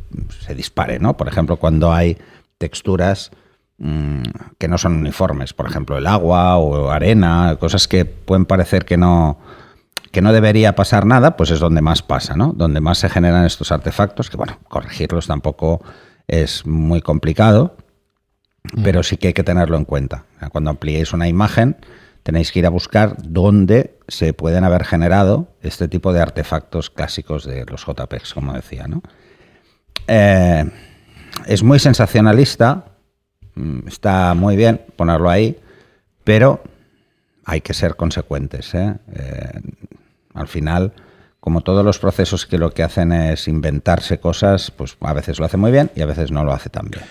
se 0.44 0.56
dispare, 0.56 0.98
¿no? 0.98 1.16
Por 1.16 1.28
ejemplo, 1.28 1.56
cuando 1.58 1.92
hay 1.92 2.18
texturas 2.58 3.30
que 3.78 4.68
no 4.68 4.76
son 4.76 4.94
uniformes, 4.96 5.52
por 5.52 5.68
ejemplo, 5.68 5.98
el 5.98 6.06
agua 6.06 6.56
o 6.58 6.90
arena, 6.90 7.56
cosas 7.60 7.86
que 7.86 8.04
pueden 8.04 8.44
parecer 8.44 8.84
que 8.84 8.96
no, 8.96 9.38
que 10.10 10.20
no 10.20 10.32
debería 10.32 10.74
pasar 10.74 11.06
nada, 11.06 11.36
pues 11.36 11.50
es 11.50 11.60
donde 11.60 11.80
más 11.80 12.02
pasa, 12.02 12.34
¿no? 12.34 12.52
Donde 12.52 12.80
más 12.80 12.98
se 12.98 13.08
generan 13.08 13.44
estos 13.44 13.70
artefactos, 13.70 14.30
que 14.30 14.36
bueno, 14.36 14.58
corregirlos 14.68 15.28
tampoco 15.28 15.80
es 16.26 16.66
muy 16.66 17.00
complicado. 17.00 17.76
pero 18.82 19.02
sí 19.02 19.16
que 19.16 19.28
hay 19.28 19.34
que 19.34 19.44
tenerlo 19.44 19.78
en 19.78 19.84
cuenta. 19.84 20.24
Cuando 20.50 20.68
ampliéis 20.68 21.14
una 21.14 21.26
imagen, 21.26 21.76
tenéis 22.22 22.52
que 22.52 22.58
ir 22.58 22.66
a 22.66 22.70
buscar 22.70 23.16
dónde 23.22 23.98
se 24.08 24.34
pueden 24.34 24.64
haber 24.64 24.84
generado 24.84 25.54
este 25.62 25.88
tipo 25.88 26.12
de 26.12 26.20
artefactos 26.20 26.90
clásicos 26.90 27.44
de 27.44 27.64
los 27.64 27.86
JPEGs, 27.86 28.34
como 28.34 28.52
decía. 28.52 28.86
¿no? 28.86 29.02
Eh, 30.06 30.70
es 31.46 31.62
muy 31.62 31.78
sensacionalista, 31.78 32.74
mm, 32.74 32.87
está 33.86 34.34
muy 34.34 34.56
bien 34.56 34.80
ponerlo 34.96 35.30
ahí, 35.30 35.58
pero 36.24 36.62
hay 37.44 37.60
que 37.60 37.74
ser 37.74 37.96
consecuentes. 37.96 38.74
¿eh? 38.74 38.94
Eh, 39.14 39.60
al 40.34 40.48
final, 40.48 40.92
como 41.40 41.62
todos 41.62 41.84
los 41.84 41.98
procesos 41.98 42.46
que 42.46 42.58
lo 42.58 42.72
que 42.72 42.82
hacen 42.82 43.12
es 43.12 43.48
inventarse 43.48 44.18
cosas, 44.18 44.70
pues 44.70 44.96
a 45.00 45.12
veces 45.12 45.38
lo 45.38 45.46
hace 45.46 45.56
muy 45.56 45.70
bien 45.70 45.90
y 45.94 46.02
a 46.02 46.06
veces 46.06 46.30
no 46.30 46.44
lo 46.44 46.52
hace 46.52 46.68
tan 46.68 46.88
bien. 46.88 47.04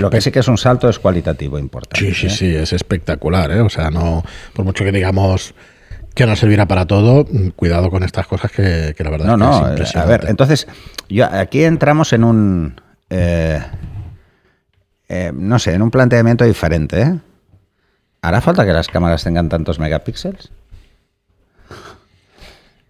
Lo 0.00 0.10
que 0.10 0.20
sí 0.20 0.30
que 0.30 0.40
es 0.40 0.48
un 0.48 0.58
salto 0.58 0.88
es 0.88 0.98
cualitativo 0.98 1.58
importante. 1.58 2.12
Sí, 2.12 2.14
sí, 2.14 2.26
¿eh? 2.26 2.30
sí, 2.30 2.54
es 2.54 2.72
espectacular. 2.72 3.50
¿eh? 3.52 3.60
O 3.60 3.70
sea, 3.70 3.90
no, 3.90 4.22
por 4.52 4.64
mucho 4.64 4.84
que 4.84 4.92
digamos 4.92 5.54
que 6.14 6.26
no 6.26 6.34
servirá 6.34 6.66
para 6.66 6.86
todo, 6.86 7.26
mm, 7.30 7.50
cuidado 7.50 7.90
con 7.90 8.02
estas 8.02 8.26
cosas 8.26 8.50
que, 8.50 8.94
la 8.98 9.10
verdad 9.10 9.36
no, 9.36 9.50
es 9.68 9.74
que 9.74 9.78
no, 9.78 9.84
es 9.84 9.96
A 9.96 10.04
ver, 10.06 10.26
entonces, 10.28 10.66
yo, 11.08 11.26
aquí 11.26 11.64
entramos 11.64 12.12
en 12.12 12.24
un. 12.24 12.80
Eh, 13.10 13.60
no 15.08 15.58
sé, 15.58 15.74
en 15.74 15.82
un 15.82 15.90
planteamiento 15.90 16.44
diferente. 16.44 17.20
¿Hará 18.22 18.40
falta 18.40 18.66
que 18.66 18.72
las 18.72 18.88
cámaras 18.88 19.22
tengan 19.22 19.48
tantos 19.48 19.78
megapíxeles? 19.78 20.50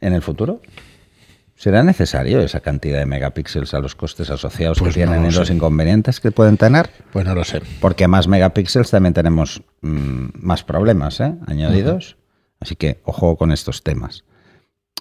¿En 0.00 0.12
el 0.12 0.22
futuro? 0.22 0.60
¿Será 1.56 1.82
necesario 1.82 2.40
esa 2.40 2.60
cantidad 2.60 2.98
de 2.98 3.06
megapíxeles 3.06 3.72
a 3.72 3.80
los 3.80 3.94
costes 3.94 4.28
asociados 4.28 4.78
que 4.78 4.84
pues 4.84 4.94
tienen 4.94 5.24
y 5.24 5.30
los 5.30 5.48
inconvenientes 5.48 6.20
que 6.20 6.30
pueden 6.30 6.58
tener? 6.58 6.90
Pues 7.12 7.24
no 7.24 7.34
lo 7.34 7.44
sé. 7.44 7.62
Porque 7.80 8.06
más 8.08 8.28
megapíxeles 8.28 8.90
también 8.90 9.14
tenemos 9.14 9.62
mm, 9.80 10.26
más 10.34 10.62
problemas 10.64 11.18
¿eh? 11.20 11.34
añadidos. 11.46 12.18
Así 12.60 12.76
que 12.76 13.00
ojo 13.04 13.36
con 13.36 13.52
estos 13.52 13.82
temas. 13.82 14.24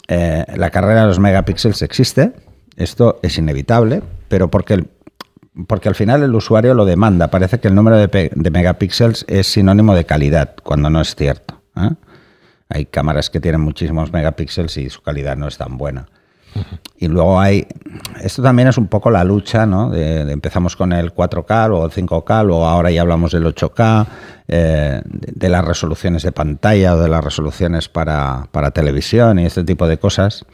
Eh, 0.07 0.45
la 0.55 0.69
carrera 0.69 1.01
de 1.01 1.07
los 1.07 1.19
megapíxeles 1.19 1.81
existe, 1.81 2.31
esto 2.77 3.19
es 3.21 3.37
inevitable, 3.37 4.01
pero 4.29 4.49
porque, 4.49 4.85
porque 5.67 5.89
al 5.89 5.95
final 5.95 6.23
el 6.23 6.35
usuario 6.35 6.73
lo 6.73 6.85
demanda. 6.85 7.29
Parece 7.29 7.59
que 7.59 7.67
el 7.67 7.75
número 7.75 7.97
de, 7.97 8.31
megapíxeles 8.51 9.25
es 9.27 9.47
sinónimo 9.47 9.95
de 9.95 10.05
calidad, 10.05 10.55
cuando 10.63 10.89
no 10.89 11.01
es 11.01 11.15
cierto. 11.15 11.61
¿eh? 11.77 11.91
Hay 12.69 12.85
cámaras 12.85 13.29
que 13.29 13.39
tienen 13.39 13.61
muchísimos 13.61 14.11
megapíxeles 14.11 14.77
y 14.77 14.89
su 14.89 15.01
calidad 15.01 15.37
no 15.37 15.47
es 15.47 15.57
tan 15.57 15.77
buena. 15.77 16.07
Y 16.97 17.09
luego 17.09 17.39
hay, 17.39 17.67
esto 18.21 18.41
también 18.41 18.69
es 18.69 18.77
un 18.77 18.87
poco 18.87 19.11
la 19.11 19.25
lucha, 19.25 19.65
¿no? 19.65 19.89
De, 19.89 20.21
empezamos 20.31 20.77
con 20.77 20.93
el 20.93 21.13
4K, 21.13 21.67
luego 21.67 21.85
el 21.85 21.91
5K, 21.91 22.45
luego 22.45 22.65
ahora 22.65 22.91
ya 22.91 23.01
hablamos 23.01 23.33
del 23.33 23.45
8K, 23.45 24.07
eh, 24.47 25.01
de, 25.03 25.49
las 25.49 25.65
resoluciones 25.65 26.23
de 26.23 26.31
pantalla 26.31 26.95
o 26.95 26.99
de 26.99 27.09
las 27.09 27.21
resoluciones 27.21 27.89
para, 27.89 28.47
televisión 28.73 29.39
y 29.39 29.45
este 29.45 29.65
tipo 29.65 29.85
de 29.85 29.97
cosas. 29.97 30.45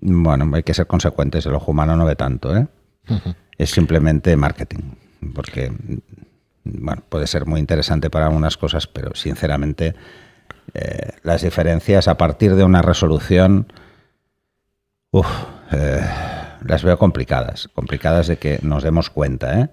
Bueno, 0.00 0.48
hay 0.54 0.62
que 0.62 0.74
ser 0.74 0.86
consecuentes, 0.86 1.44
el 1.46 1.54
ojo 1.54 1.72
humano 1.72 1.96
no 1.96 2.04
ve 2.04 2.14
tanto, 2.14 2.56
¿eh? 2.56 2.68
Es 3.58 3.70
simplemente 3.70 4.36
marketing, 4.36 4.94
porque, 5.34 5.72
puede 7.08 7.26
ser 7.26 7.46
muy 7.46 7.60
interesante 7.60 8.10
para 8.10 8.26
algunas 8.26 8.56
cosas, 8.56 8.86
pero 8.86 9.14
sinceramente 9.14 9.94
eh, 10.74 11.12
las 11.22 11.42
diferencias 11.42 12.08
a 12.08 12.16
partir 12.16 12.54
de 12.54 12.64
una 12.64 12.82
resolución 12.82 13.72
eh, 15.72 16.00
las 16.64 16.82
veo 16.82 16.98
complicadas, 16.98 17.68
complicadas 17.74 18.26
de 18.28 18.38
que 18.38 18.58
nos 18.62 18.82
demos 18.82 19.10
cuenta. 19.10 19.60
¿eh? 19.60 19.68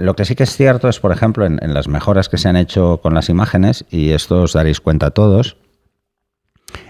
Lo 0.00 0.16
que 0.16 0.24
sí 0.24 0.34
que 0.34 0.44
es 0.44 0.56
cierto 0.56 0.88
es, 0.88 0.98
por 0.98 1.12
ejemplo, 1.12 1.46
en, 1.46 1.74
las 1.74 1.88
mejoras 1.88 2.28
que 2.28 2.38
se 2.38 2.48
han 2.48 2.56
hecho 2.56 3.00
con 3.00 3.14
las 3.14 3.28
imágenes, 3.28 3.84
y 3.90 4.10
esto 4.10 4.42
os 4.42 4.54
daréis 4.54 4.80
cuenta 4.80 5.10
todos, 5.10 5.56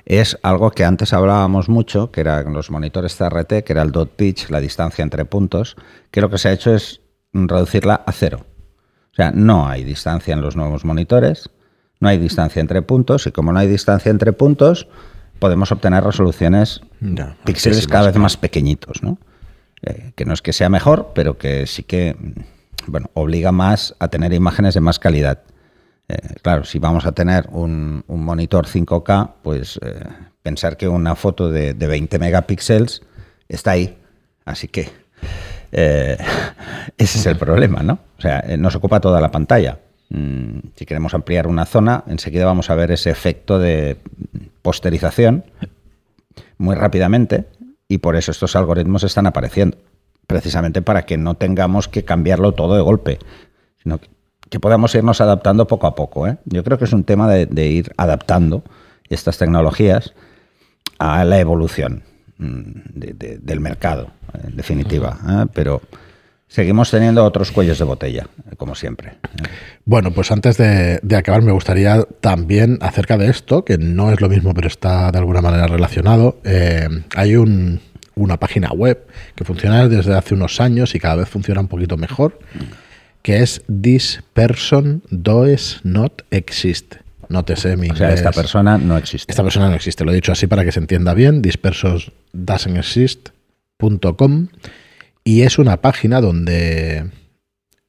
es 0.05 0.39
algo 0.43 0.71
que 0.71 0.85
antes 0.85 1.13
hablábamos 1.13 1.69
mucho, 1.69 2.11
que 2.11 2.21
eran 2.21 2.53
los 2.53 2.71
monitores 2.71 3.17
CRT, 3.17 3.65
que 3.65 3.73
era 3.73 3.83
el 3.83 3.93
dot 3.93 4.17
pitch, 4.17 4.51
la 4.51 4.61
distancia 4.61 5.03
entre 5.03 5.25
puntos, 5.25 5.77
que 6.11 6.21
lo 6.21 6.31
que 6.31 6.39
se 6.39 6.49
ha 6.49 6.53
hecho 6.53 6.75
es 6.75 7.01
reducirla 7.33 8.03
a 8.07 8.13
cero. 8.13 8.47
O 9.13 9.15
sea, 9.15 9.31
no 9.31 9.69
hay 9.69 9.85
distancia 9.85 10.35
en 10.35 10.41
los 10.41 10.57
nuevos 10.57 10.85
monitores, 10.85 11.51
no 12.01 12.09
hay 12.09 12.19
distancia 12.19 12.61
entre 12.61 12.83
puntos, 12.83 13.27
y 13.27 13.33
como 13.33 13.53
no 13.53 13.59
hay 13.59 13.69
distancia 13.69 14.11
entre 14.11 14.33
puntos, 14.33 14.89
podemos 15.39 15.71
obtener 15.73 16.03
resoluciones 16.03 16.81
píxeles 17.45 17.87
cada 17.87 18.07
vez 18.07 18.17
más 18.17 18.37
pequeñitos, 18.37 19.03
¿no? 19.03 19.19
Eh, 19.83 20.13
que 20.17 20.25
no 20.25 20.33
es 20.33 20.43
que 20.43 20.53
sea 20.53 20.69
mejor, 20.69 21.13
pero 21.15 21.37
que 21.37 21.67
sí 21.67 21.83
que 21.83 22.17
bueno, 22.87 23.11
obliga 23.15 23.53
más 23.53 23.95
a 23.99 24.09
tener 24.09 24.33
imágenes 24.33 24.75
de 24.75 24.81
más 24.81 24.99
calidad. 24.99 25.43
Eh, 26.09 26.17
claro, 26.43 26.65
si 26.65 26.79
vamos 26.79 27.07
a 27.07 27.13
tener 27.13 27.49
un, 27.51 28.05
monitor 28.09 28.67
5K, 28.67 29.31
pues 29.43 29.79
eh, 29.83 30.01
pensar 30.43 30.77
que 30.77 30.89
una 30.89 31.15
foto 31.15 31.51
de, 31.51 31.73
20 31.75 32.19
megapíxeles 32.19 33.03
está 33.49 33.73
ahí. 33.73 33.99
Así 34.45 34.69
que 34.69 34.91
ese 35.73 36.19
es 36.99 37.27
el 37.27 37.37
problema, 37.37 37.83
¿no? 37.83 37.99
O 38.19 38.21
sea, 38.21 38.45
nos 38.59 38.75
ocupa 38.75 39.01
toda 39.01 39.21
la 39.21 39.31
pantalla. 39.31 39.79
Mm, 40.11 40.59
si 40.77 40.87
queremos 40.87 41.15
ampliar 41.15 41.47
una 41.47 41.65
zona, 41.65 42.05
enseguida 42.07 42.45
vamos 42.45 42.71
a 42.71 42.75
ver 42.75 42.93
ese 42.93 43.11
efecto 43.11 43.59
de 43.59 43.97
posterización 44.63 45.45
muy 46.59 46.75
rápidamente 46.75 47.47
y 47.89 47.99
por 47.99 48.17
eso 48.17 48.31
estos 48.31 48.57
algoritmos 48.57 49.05
están 49.05 49.27
apareciendo, 49.27 49.77
precisamente 50.27 50.83
para 50.83 51.05
que 51.05 51.17
no 51.17 51.35
tengamos 51.35 51.89
que 51.89 52.05
cambiarlo 52.05 52.53
todo 52.53 52.77
de 52.77 52.83
golpe, 52.83 53.19
sino 53.83 53.99
que, 53.99 54.09
podamos 54.59 54.95
irnos 54.95 55.21
adaptando 55.21 55.67
poco 55.67 55.87
a 55.87 55.95
poco. 55.95 56.27
¿eh? 56.27 56.37
Yo 56.45 56.65
creo 56.65 56.79
que 56.79 56.85
es 56.85 56.93
un 56.93 57.05
tema 57.05 57.29
de, 57.29 57.67
ir 57.67 57.93
adaptando 57.97 58.63
estas 59.09 59.39
tecnologías 59.39 60.15
a 60.99 61.25
la 61.25 61.39
evolución 61.39 62.03
mm, 62.39 62.71
del 62.95 63.61
mercado, 63.61 64.09
en 64.43 64.57
definitiva. 64.57 65.19
¿eh? 65.29 65.47
Pero 65.53 65.83
seguimos 66.49 66.91
teniendo 66.91 67.25
otros 67.25 67.51
cuellos 67.51 67.79
de 67.79 67.85
botella, 67.85 68.29
como 68.57 68.75
siempre. 68.75 69.15
Bueno, 69.85 70.13
pues 70.13 70.31
antes 70.31 70.57
de, 70.57 71.01
acabar 71.17 71.43
me 71.43 71.53
gustaría 71.53 72.03
también 72.21 72.79
acerca 72.81 73.19
de 73.19 73.29
esto, 73.29 73.65
que 73.65 73.79
no 73.79 74.13
es 74.13 74.21
lo 74.21 74.29
mismo, 74.29 74.55
pero 74.55 74.69
está 74.69 75.11
de 75.11 75.19
alguna 75.19 75.41
manera 75.41 75.67
relacionado. 75.67 76.39
Eh, 76.45 76.89
hay 77.17 77.35
una 77.37 78.39
página 78.39 78.71
web 78.71 79.07
que 79.35 79.45
funciona 79.45 79.89
desde 79.89 80.15
hace 80.15 80.35
unos 80.35 80.61
años 80.61 80.95
y 80.95 81.01
cada 81.01 81.17
vez 81.17 81.29
funciona 81.29 81.61
un 81.61 81.69
poquito 81.69 81.97
mejor, 81.97 82.39
que 83.25 83.43
es 83.43 83.65
This 83.83 84.23
Person 84.33 85.03
Does 85.11 85.81
Not 85.83 86.23
Exist. 86.31 86.95
Nótese 87.29 87.77
mi 87.77 87.91
O 87.91 87.97
sea, 87.97 88.13
esta 88.13 88.31
persona 88.31 88.79
no 88.79 88.97
existe. 88.97 89.33
Esta 89.33 89.43
persona 89.43 89.69
no 89.69 89.75
existe. 89.75 90.05
Lo 90.05 90.13
he 90.13 90.15
dicho 90.15 90.31
así 90.31 90.47
para 90.47 90.65
que 90.65 90.71
se 90.71 90.79
entienda 90.79 91.15
bien. 91.15 91.43
Dispersos.doesn't 91.43 93.33
y 95.25 95.43
es 95.43 95.59
una 95.59 95.79
página 95.79 96.21
donde 96.21 97.11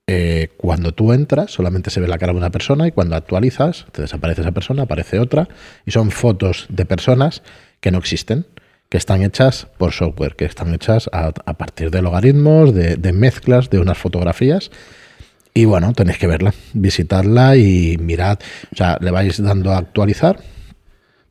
eh, 0.08 0.50
cuando 0.56 0.94
tú 0.94 1.12
entras 1.12 1.51
solamente 1.51 1.89
se 1.89 2.00
ve 2.00 2.08
la 2.08 2.18
cara 2.18 2.32
de 2.32 2.38
una 2.38 2.50
persona 2.50 2.88
y 2.88 2.92
cuando 2.92 3.18
actualizas 3.18 3.86
te 3.92 4.01
desaparece 4.01 4.42
esa 4.42 4.54
persona, 4.54 4.84
aparece 4.84 5.20
otra 5.20 5.50
y 5.86 5.92
son 5.92 6.12
fotos 6.12 6.65
de 6.70 6.86
personas 6.86 7.44
que 7.82 7.92
no 7.92 7.98
existen, 7.98 8.46
que 8.88 8.98
están 8.98 9.22
hechas 9.22 9.68
por 9.77 9.92
software, 9.92 10.38
que 10.38 10.46
están 10.46 10.74
hechas 10.74 11.10
a, 11.12 11.34
partir 11.34 11.92
de 11.92 12.01
logaritmos, 12.01 12.74
de, 12.74 13.13
mezclas 13.13 13.70
de 13.70 13.80
unas 13.80 13.98
fotografías. 13.98 14.72
Y 15.57 15.63
bueno, 15.63 15.93
tenéis 15.93 16.17
que 16.17 16.27
verla, 16.27 16.53
visitarla 16.74 17.55
y 17.55 17.97
mirad, 17.97 18.39
o 18.74 18.75
sea, 18.75 18.97
le 19.00 19.09
vais 19.09 19.41
dando 19.41 19.71
a 19.71 19.77
actualizar. 19.77 20.38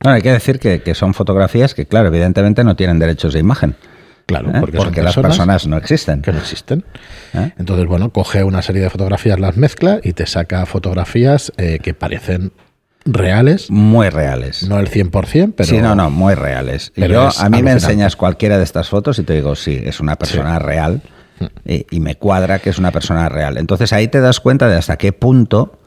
Bueno, 0.01 0.17
hay 0.17 0.23
que 0.23 0.33
decir 0.33 0.59
que, 0.59 0.81
que 0.81 0.95
son 0.95 1.13
fotografías 1.13 1.75
que, 1.75 1.85
claro, 1.85 2.09
evidentemente 2.09 2.65
no 2.65 2.75
tienen 2.75 2.99
derechos 2.99 3.35
de 3.35 3.41
imagen. 3.41 3.77
Claro, 4.25 4.49
¿Eh? 4.49 4.61
porque, 4.61 5.03
las 5.03 5.15
personas 5.15 5.67
no 5.67 5.77
existen. 5.77 6.23
Que 6.23 6.33
no 6.33 6.39
existen. 6.39 6.87
¿Eh? 7.35 7.53
Entonces, 7.59 7.87
bueno, 7.87 8.09
coge 8.11 8.45
una 8.45 8.63
serie 8.63 8.81
de 8.81 8.89
fotografías, 8.89 9.39
las 9.39 9.59
mezcla 9.59 10.01
y 10.03 10.15
te 10.15 10.25
saca 10.25 10.65
fotografías 10.65 11.53
eh, 11.59 11.79
que 11.83 11.93
parecen 11.93 12.53
reales. 13.05 13.71
Muy 13.71 14.09
reales. 14.09 14.67
No 14.67 14.81
el 14.81 14.89
100%, 14.89 15.53
pero... 15.55 15.69
Sí, 15.69 15.83
no, 15.83 15.95
no, 15.95 16.09
muy 16.09 16.33
reales. 16.33 16.93
Pero 16.95 17.29
a 17.29 17.49
mí 17.51 17.63
me 17.63 17.73
enseñas 17.73 18.17
cualquiera 18.17 18.57
de 18.57 18.65
estas 18.65 18.89
fotos 18.89 19.19
y 19.19 19.25
te 19.25 19.35
digo, 19.35 19.55
sí, 19.55 19.79
es 19.85 20.01
una 20.01 20.17
persona 20.17 20.59
real 20.59 21.03
mm. 21.41 21.45
y, 21.91 22.01
me 22.01 22.17
cuadra 22.17 22.59
que 22.59 22.71
es 22.71 22.79
una 22.79 22.91
persona 22.91 23.29
real. 23.29 23.59
Entonces 23.59 23.93
ahí 23.93 24.09
te 24.09 24.21
das 24.21 24.41
cuenta 24.41 24.69
de 24.69 24.77
hasta 24.77 24.97
qué 24.97 25.13
punto 25.13 25.79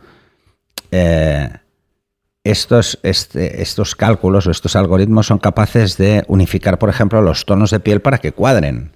estos, 2.52 2.98
este, 3.04 3.62
estos 3.62 3.96
cálculos 3.96 4.48
o 4.48 4.52
estos 4.52 4.76
algoritmos 4.76 5.28
son 5.28 5.38
capaces 5.38 5.98
de 5.98 6.24
unificar, 6.28 6.80
por 6.80 6.90
ejemplo, 6.90 7.22
los 7.22 7.46
tonos 7.46 7.72
de 7.72 7.80
piel 7.80 8.02
para 8.02 8.20
que 8.20 8.32
cuadren. 8.32 8.92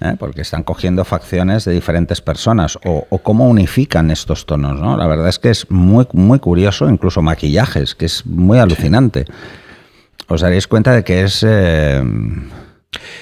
¿eh? 0.00 0.16
Porque 0.18 0.40
están 0.40 0.64
cogiendo 0.64 1.04
facciones 1.04 1.64
de 1.64 1.72
diferentes 1.72 2.20
personas. 2.20 2.78
O, 2.84 3.06
cómo 3.18 3.48
unifican 3.48 4.10
estos 4.10 4.46
tonos. 4.46 4.80
¿no? 4.80 4.96
La 4.96 5.06
verdad 5.06 5.28
es 5.28 5.38
que 5.38 5.50
es 5.50 5.70
muy, 5.70 6.06
muy 6.12 6.40
curioso, 6.40 6.88
incluso 6.88 7.22
maquillajes, 7.22 7.94
que 7.94 8.06
es 8.06 8.26
muy 8.26 8.58
alucinante. 8.58 9.26
Os 10.26 10.40
daréis 10.40 10.66
cuenta 10.66 10.92
de 10.92 11.04
que 11.04 11.22
es. 11.22 11.44
Eh, 11.46 12.02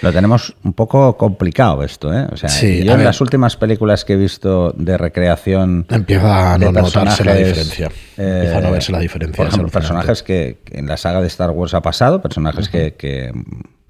Lo 0.02 0.12
tenemos 0.12 0.54
un 0.64 0.72
poco 0.72 1.16
complicado 1.16 1.82
esto, 1.84 2.12
¿eh? 2.12 2.26
O 2.32 2.36
sea, 2.36 2.48
Sí, 2.48 2.82
yo 2.84 2.92
en 2.92 2.98
ver. 2.98 3.06
las 3.06 3.20
últimas 3.20 3.56
películas 3.56 4.04
que 4.04 4.14
he 4.14 4.16
visto 4.16 4.72
de 4.76 4.98
recreación 4.98 5.86
Empieza 5.88 6.54
a 6.54 6.58
no 6.58 6.72
notarse 6.72 7.24
la 7.24 7.34
diferencia. 7.34 7.90
Empieza 8.16 8.58
a 8.58 8.60
no 8.62 8.68
eh, 8.68 8.72
verse 8.72 8.92
la 8.92 8.98
diferencia. 8.98 9.36
Por 9.36 9.46
ejemplo, 9.46 9.68
personajes 9.70 10.22
que, 10.22 10.58
que 10.64 10.78
en 10.78 10.86
la 10.86 10.96
saga 10.96 11.20
de 11.20 11.26
Star 11.28 11.50
Wars 11.50 11.74
ha 11.74 11.82
pasado, 11.82 12.20
personajes 12.20 12.68
que, 12.68 12.94
que, 12.94 13.30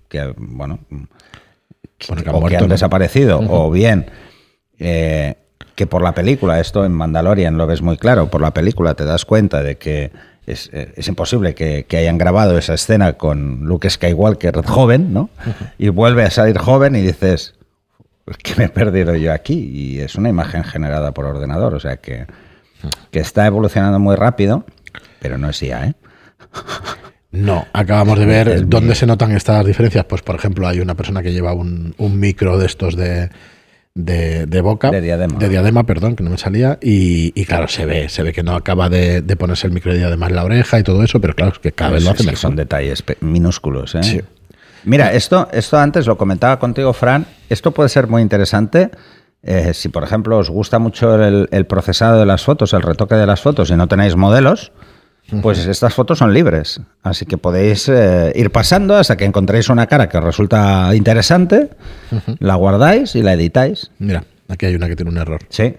que, 0.09 0.35
bueno, 0.37 0.81
Bueno, 0.91 1.09
que 2.23 2.29
han 2.29 2.35
o 2.35 2.39
que 2.39 2.41
muerto, 2.41 2.59
han 2.59 2.69
¿no? 2.69 2.75
desaparecido, 2.75 3.41
o 3.49 3.71
bien 3.71 4.07
eh, 4.79 5.37
que 5.75 5.87
por 5.87 6.03
la 6.03 6.13
película, 6.15 6.61
esto 6.61 6.85
en 6.85 6.93
Mandalorian 6.93 7.57
lo 7.57 7.67
ves 7.67 7.81
muy 7.81 7.97
claro, 7.97 8.29
por 8.29 8.43
la 8.43 8.53
película 8.53 8.95
te 8.95 9.05
das 9.05 9.25
cuenta 9.25 9.63
de 9.63 9.77
que 9.79 10.11
es, 10.47 10.71
eh, 10.73 10.93
es 10.97 11.09
imposible 11.09 11.55
que, 11.55 11.85
que 11.87 11.97
hayan 11.97 12.19
grabado 12.19 12.59
esa 12.59 12.75
escena 12.75 13.15
con 13.15 13.65
Luke 13.65 13.89
Skywalker 13.89 14.65
joven, 14.65 15.13
¿no? 15.13 15.31
Y 15.79 15.89
vuelve 15.89 16.25
a 16.25 16.31
salir 16.31 16.59
joven 16.59 16.97
y 16.97 17.03
dices, 17.03 17.55
¿qué 18.43 18.55
me 18.57 18.65
he 18.65 18.69
perdido 18.69 19.15
yo 19.17 19.33
aquí? 19.33 19.71
Y 19.73 20.01
es 20.01 20.15
una 20.17 20.29
imagen 20.29 20.65
generada 20.65 21.13
por 21.13 21.27
ordenador, 21.27 21.75
o 21.75 21.81
sea 21.81 21.99
que, 21.99 22.27
que 23.11 23.21
está 23.21 23.47
evolucionando 23.47 23.99
muy 23.99 24.17
rápido, 24.17 24.65
pero 25.21 25.39
no 25.39 25.51
es 25.51 25.63
IA, 25.63 25.87
¿eh? 25.87 25.95
No, 27.33 27.65
acabamos 27.73 28.19
de 28.19 28.27
ver 28.27 28.69
dónde 28.69 28.97
se 28.97 29.07
notan 29.07 29.31
estas 29.31 29.65
diferencias. 29.65 30.05
Pues, 30.05 30.21
por 30.21 30.35
ejemplo, 30.35 30.67
hay 30.67 30.81
una 30.81 30.97
persona 30.97 31.23
que 31.23 31.33
lleva 31.33 31.53
un, 31.53 31.95
un 31.97 32.19
micro 32.19 32.59
de 32.59 32.67
estos 32.67 32.97
de, 32.97 33.31
de, 33.95 34.47
de 34.47 34.61
boca. 34.61 34.91
De 34.91 35.01
diadema. 35.01 35.39
De 35.39 35.49
diadema, 35.49 35.85
perdón, 35.85 36.17
que 36.17 36.23
no 36.25 36.31
me 36.31 36.39
salía. 36.39 36.79
Y, 36.81 37.33
y 37.35 37.45
claro, 37.45 37.69
se 37.69 37.85
ve, 37.87 38.09
se 38.09 38.23
ve 38.23 38.33
que 38.33 38.43
no 38.43 38.55
acaba 38.55 38.89
de, 38.89 39.21
de 39.23 39.37
ponerse 39.37 39.67
el 39.67 39.73
micro 39.73 39.93
de 39.93 39.99
diadema 39.99 40.27
en 40.29 40.37
la 40.37 40.45
oreja 40.45 40.79
y 40.79 40.83
todo 40.83 41.03
eso, 41.03 41.21
pero 41.21 41.35
claro, 41.35 41.53
es 41.53 41.59
que 41.59 41.73
cada 41.73 41.93
vez 41.93 42.05
lo 42.05 42.11
hace 42.11 42.23
mejor. 42.25 42.39
Son 42.39 42.57
detalles 42.57 43.03
minúsculos, 43.21 43.95
¿eh? 43.95 44.03
Sí. 44.03 44.21
Mira, 44.85 45.13
esto, 45.13 45.49
esto 45.53 45.79
antes 45.79 46.07
lo 46.07 46.17
comentaba 46.17 46.59
contigo, 46.59 46.93
Fran. 46.93 47.27
Esto 47.51 47.73
puede 47.73 47.89
ser 47.91 48.07
muy 48.07 48.23
interesante. 48.23 48.91
eh, 49.43 49.73
si, 49.75 49.89
por 49.89 50.05
ejemplo, 50.05 50.39
os 50.39 50.51
gusta 50.51 50.79
mucho 50.79 51.15
el, 51.23 51.49
el 51.51 51.67
procesado 51.67 52.19
de 52.19 52.27
las 52.27 52.43
fotos, 52.45 52.73
el 52.73 52.83
retoque 52.83 53.15
de 53.15 53.27
las 53.27 53.41
fotos 53.41 53.71
y 53.71 53.75
no 53.77 53.89
tenéis 53.89 54.17
modelos, 54.17 54.73
pues 55.43 55.67
estas 55.67 55.95
fotos 55.95 56.19
son 56.19 56.33
libres. 56.35 56.81
Así 57.03 57.27
que 57.27 57.39
podéis 57.39 57.89
eh, 57.89 58.33
ir 58.35 58.51
pasando 58.51 58.97
hasta 58.97 59.17
que 59.17 59.25
encontréis 59.25 59.69
una 59.69 59.87
cara 59.87 60.09
que 60.09 60.19
os 60.19 60.25
resulta 60.25 60.95
interesante, 60.95 61.71
la 62.39 62.55
guardáis 62.57 63.15
y 63.17 63.23
la 63.23 63.33
editáis. 63.35 63.91
Mira, 63.99 64.25
aquí 64.49 64.67
hay 64.67 64.75
una 64.75 64.89
que 64.89 64.97
tiene 64.97 65.11
un 65.11 65.19
error. 65.19 65.41
Sí. 65.49 65.75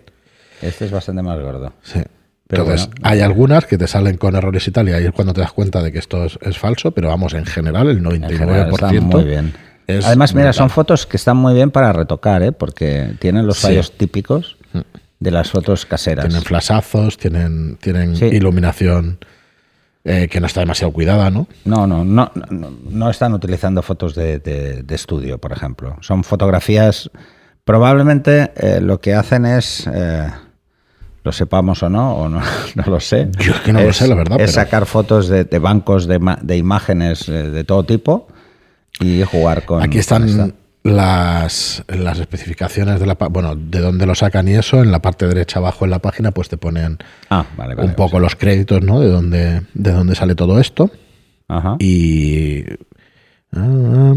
Este 0.61 0.85
es 0.85 0.91
bastante 0.91 1.21
más 1.21 1.39
gordo. 1.39 1.73
Sí. 1.83 2.01
Pero 2.47 2.63
Entonces, 2.63 2.87
bueno. 2.87 3.01
hay 3.09 3.21
algunas 3.21 3.65
que 3.65 3.77
te 3.77 3.87
salen 3.87 4.17
con 4.17 4.35
errores 4.35 4.67
y 4.67 4.71
tal, 4.71 4.89
y 4.89 4.91
ahí 4.91 5.05
es 5.05 5.11
cuando 5.13 5.33
te 5.33 5.39
das 5.41 5.53
cuenta 5.53 5.81
de 5.81 5.91
que 5.91 5.99
esto 5.99 6.25
es, 6.25 6.37
es 6.41 6.57
falso, 6.57 6.91
pero 6.91 7.07
vamos, 7.07 7.33
en 7.33 7.45
general, 7.45 7.87
el 7.89 8.03
99% 8.03 8.13
En 8.29 8.37
general 8.37 8.69
está 8.71 8.91
muy 8.91 9.23
bien. 9.23 9.53
es 9.87 10.05
Además, 10.05 10.35
mira, 10.35 10.51
son 10.51 10.69
fotos 10.69 11.05
que 11.05 11.15
están 11.15 11.37
muy 11.37 11.53
bien 11.53 11.71
para 11.71 11.93
retocar, 11.93 12.43
¿eh? 12.43 12.51
porque 12.51 13.13
tienen 13.19 13.47
los 13.47 13.57
Sí. 13.57 13.67
fallos 13.67 13.93
típicos 13.97 14.57
de 15.19 15.31
las 15.31 15.49
fotos 15.49 15.85
caseras. 15.85 16.25
Tienen 16.27 16.43
flashazos, 16.43 17.17
tienen, 17.17 17.77
tienen 17.81 18.17
Sí. 18.17 18.25
iluminación 18.25 19.19
eh, 20.03 20.27
que 20.29 20.39
no 20.39 20.47
está 20.47 20.59
demasiado 20.61 20.91
cuidada, 20.93 21.29
¿no? 21.29 21.47
No, 21.65 21.85
no, 21.87 22.03
no, 22.03 22.31
no, 22.49 22.71
no 22.89 23.09
están 23.09 23.33
utilizando 23.33 23.81
fotos 23.81 24.15
de, 24.15 24.39
de- 24.39 24.83
de 24.83 24.95
estudio, 24.95 25.37
por 25.37 25.51
ejemplo. 25.51 25.95
Son 26.01 26.23
fotografías. 26.23 27.09
Probablemente 27.63 28.51
eh, 28.55 28.81
lo 28.81 28.99
que 28.99 29.13
hacen 29.13 29.45
es. 29.45 29.87
eh, 29.93 30.27
lo 31.23 31.31
sepamos 31.31 31.83
o 31.83 31.89
no, 31.89 32.15
o 32.15 32.27
no, 32.29 32.41
no 32.75 32.83
lo 32.87 32.99
sé. 32.99 33.29
Yo 33.37 33.53
es 33.53 33.59
que 33.59 33.71
no 33.73 33.81
lo 33.83 33.93
sé, 33.93 34.07
la 34.07 34.15
verdad, 34.15 34.41
Es 34.41 34.51
pero- 34.51 34.63
sacar 34.65 34.85
fotos 34.87 35.27
de, 35.27 35.43
de 35.43 35.59
bancos 35.59 36.07
de, 36.07 36.57
imágenes 36.57 37.29
eh, 37.29 37.51
de 37.51 37.63
todo 37.63 37.83
tipo 37.83 38.27
y 38.99 39.21
jugar 39.23 39.65
con. 39.65 39.83
Aquí 39.83 39.99
están. 39.99 40.55
Las, 40.83 41.83
las 41.87 42.19
especificaciones 42.19 42.99
de 42.99 43.05
la 43.05 43.13
bueno, 43.13 43.55
de 43.55 43.79
dónde 43.79 44.05
lo 44.05 44.15
sacan 44.15 44.47
y 44.47 44.53
eso. 44.53 44.81
En 44.81 44.91
la 44.91 45.01
parte 45.01 45.27
derecha 45.27 45.59
abajo 45.59 45.85
en 45.85 45.91
la 45.91 45.99
página, 45.99 46.31
pues 46.31 46.49
te 46.49 46.57
ponen 46.57 46.97
Ah, 47.29 47.45
vale, 47.55 47.75
vale. 47.75 47.89
un 47.89 47.95
poco 47.95 48.19
los 48.19 48.35
créditos, 48.35 48.81
¿no? 48.81 48.99
De 48.99 49.09
dónde, 49.09 49.61
de 49.73 49.91
dónde 49.91 50.15
sale 50.15 50.35
todo 50.35 50.59
esto. 50.59 50.91
Ajá. 51.47 51.75
Y. 51.79 52.63
ah, 53.53 54.13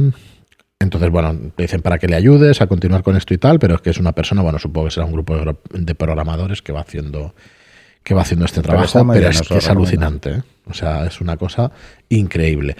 entonces, 0.80 1.10
bueno, 1.10 1.34
te 1.56 1.62
dicen 1.62 1.80
para 1.80 1.98
que 1.98 2.06
le 2.08 2.16
ayudes 2.16 2.60
a 2.60 2.66
continuar 2.66 3.02
con 3.02 3.16
esto 3.16 3.32
y 3.32 3.38
tal, 3.38 3.58
pero 3.58 3.76
es 3.76 3.80
que 3.80 3.90
es 3.90 3.98
una 3.98 4.12
persona, 4.12 4.42
bueno, 4.42 4.58
supongo 4.58 4.86
que 4.86 4.90
será 4.90 5.06
un 5.06 5.12
grupo 5.12 5.34
de, 5.72 5.94
programadores 5.94 6.60
que 6.60 6.72
va 6.72 6.80
haciendo 6.80 7.34
que 8.02 8.12
va 8.12 8.20
haciendo 8.20 8.44
este 8.44 8.60
trabajo, 8.60 9.06
pero 9.10 9.28
es 9.30 9.40
que 9.40 9.56
es 9.56 9.68
alucinante, 9.70 10.30
¿eh? 10.30 10.42
O 10.66 10.74
sea, 10.74 11.06
es 11.06 11.22
una 11.22 11.38
cosa 11.38 11.72
increíble. 12.10 12.76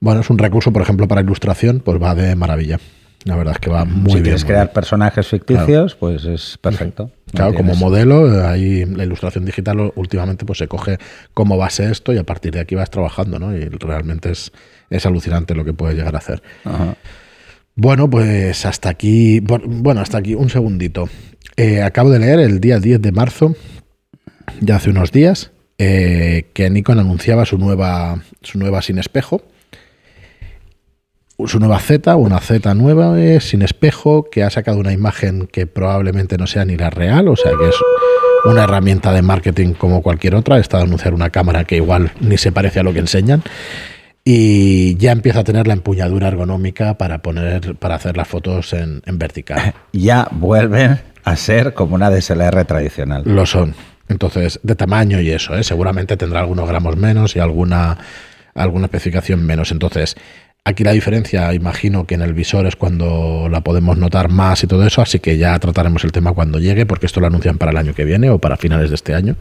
Bueno, 0.00 0.20
es 0.20 0.28
un 0.28 0.36
recurso, 0.36 0.70
por 0.70 0.82
ejemplo, 0.82 1.08
para 1.08 1.22
ilustración, 1.22 1.80
pues 1.80 2.00
va 2.00 2.14
de 2.14 2.36
maravilla. 2.36 2.78
La 3.26 3.36
verdad 3.36 3.54
es 3.54 3.58
que 3.60 3.70
va 3.70 3.84
muy 3.84 4.06
si 4.06 4.12
bien. 4.14 4.22
quieres 4.22 4.42
muy 4.44 4.48
crear 4.48 4.66
bien. 4.68 4.74
personajes 4.74 5.26
ficticios, 5.26 5.94
pues 5.96 6.24
es 6.24 6.58
perfecto. 6.60 7.10
Claro, 7.32 7.54
como 7.54 7.74
modelo, 7.74 8.46
ahí 8.46 8.84
la 8.86 9.02
ilustración 9.04 9.44
digital 9.44 9.92
últimamente 9.96 10.44
pues 10.46 10.58
se 10.58 10.68
coge 10.68 10.98
como 11.34 11.56
base 11.58 11.90
esto 11.90 12.12
y 12.12 12.18
a 12.18 12.22
partir 12.24 12.52
de 12.52 12.60
aquí 12.60 12.76
vas 12.76 12.88
trabajando, 12.88 13.38
¿no? 13.38 13.54
Y 13.56 13.64
realmente 13.68 14.30
es, 14.30 14.52
es 14.90 15.04
alucinante 15.06 15.54
lo 15.54 15.64
que 15.64 15.72
puede 15.74 15.94
llegar 15.94 16.14
a 16.14 16.18
hacer. 16.18 16.40
Ajá. 16.64 16.94
Bueno, 17.74 18.08
pues 18.08 18.64
hasta 18.64 18.88
aquí, 18.88 19.40
bu- 19.40 19.60
bueno, 19.66 20.00
hasta 20.00 20.18
aquí, 20.18 20.34
un 20.34 20.48
segundito. 20.48 21.08
Eh, 21.56 21.82
acabo 21.82 22.10
de 22.10 22.20
leer 22.20 22.38
el 22.40 22.60
día 22.60 22.78
10 22.78 23.02
de 23.02 23.12
marzo, 23.12 23.56
ya 24.60 24.76
hace 24.76 24.90
unos 24.90 25.10
días, 25.12 25.50
eh, 25.78 26.46
que 26.54 26.70
Nikon 26.70 27.00
anunciaba 27.00 27.44
su 27.44 27.58
nueva, 27.58 28.22
su 28.42 28.58
nueva 28.58 28.80
sin 28.82 28.98
espejo. 28.98 29.42
Su 31.44 31.60
nueva 31.60 31.78
Z, 31.78 32.16
una 32.16 32.40
Z 32.40 32.74
nueva 32.74 33.20
eh, 33.20 33.40
sin 33.40 33.62
espejo, 33.62 34.28
que 34.30 34.42
ha 34.42 34.50
sacado 34.50 34.78
una 34.78 34.92
imagen 34.92 35.46
que 35.46 35.66
probablemente 35.66 36.38
no 36.38 36.46
sea 36.46 36.64
ni 36.64 36.76
la 36.76 36.90
real, 36.90 37.28
o 37.28 37.36
sea 37.36 37.52
que 37.58 37.68
es 37.68 37.76
una 38.46 38.64
herramienta 38.64 39.12
de 39.12 39.22
marketing 39.22 39.74
como 39.74 40.02
cualquier 40.02 40.34
otra. 40.34 40.58
Está 40.58 40.78
de 40.78 40.84
anunciar 40.84 41.12
una 41.12 41.30
cámara 41.30 41.64
que 41.64 41.76
igual 41.76 42.12
ni 42.20 42.38
se 42.38 42.52
parece 42.52 42.80
a 42.80 42.82
lo 42.82 42.92
que 42.92 43.00
enseñan. 43.00 43.42
Y 44.24 44.96
ya 44.96 45.12
empieza 45.12 45.40
a 45.40 45.44
tener 45.44 45.66
la 45.68 45.74
empuñadura 45.74 46.28
ergonómica 46.28 46.98
para 46.98 47.22
poner, 47.22 47.76
para 47.76 47.94
hacer 47.94 48.16
las 48.16 48.26
fotos 48.26 48.72
en, 48.72 49.02
en 49.04 49.18
vertical. 49.18 49.74
Ya 49.92 50.28
vuelven 50.30 51.00
a 51.22 51.36
ser 51.36 51.74
como 51.74 51.94
una 51.94 52.10
DSLR 52.10 52.64
tradicional. 52.64 53.22
Lo 53.24 53.46
son. 53.46 53.74
Entonces, 54.08 54.60
de 54.62 54.74
tamaño 54.74 55.20
y 55.20 55.30
eso, 55.30 55.56
¿eh? 55.56 55.64
seguramente 55.64 56.16
tendrá 56.16 56.40
algunos 56.40 56.68
gramos 56.68 56.96
menos 56.96 57.34
y 57.34 57.40
alguna, 57.40 57.98
alguna 58.54 58.86
especificación 58.86 59.44
menos. 59.44 59.72
Entonces, 59.72 60.16
aquí 60.66 60.82
la 60.82 60.90
diferencia, 60.90 61.54
imagino 61.54 62.06
que 62.06 62.16
en 62.16 62.22
el 62.22 62.34
visor 62.34 62.66
es 62.66 62.74
cuando 62.74 63.48
la 63.48 63.60
podemos 63.60 63.96
notar 63.96 64.28
más 64.28 64.64
y 64.64 64.66
todo 64.66 64.84
eso, 64.84 65.00
así 65.00 65.20
que 65.20 65.38
ya 65.38 65.56
trataremos 65.60 66.02
el 66.02 66.10
tema 66.10 66.32
cuando 66.32 66.58
llegue, 66.58 66.84
porque 66.86 67.06
esto 67.06 67.20
lo 67.20 67.28
anuncian 67.28 67.56
para 67.56 67.70
el 67.70 67.76
año 67.76 67.94
que 67.94 68.04
viene 68.04 68.30
o 68.30 68.40
para 68.40 68.56
finales 68.56 68.90
de 68.90 68.96
este 68.96 69.14
año. 69.14 69.36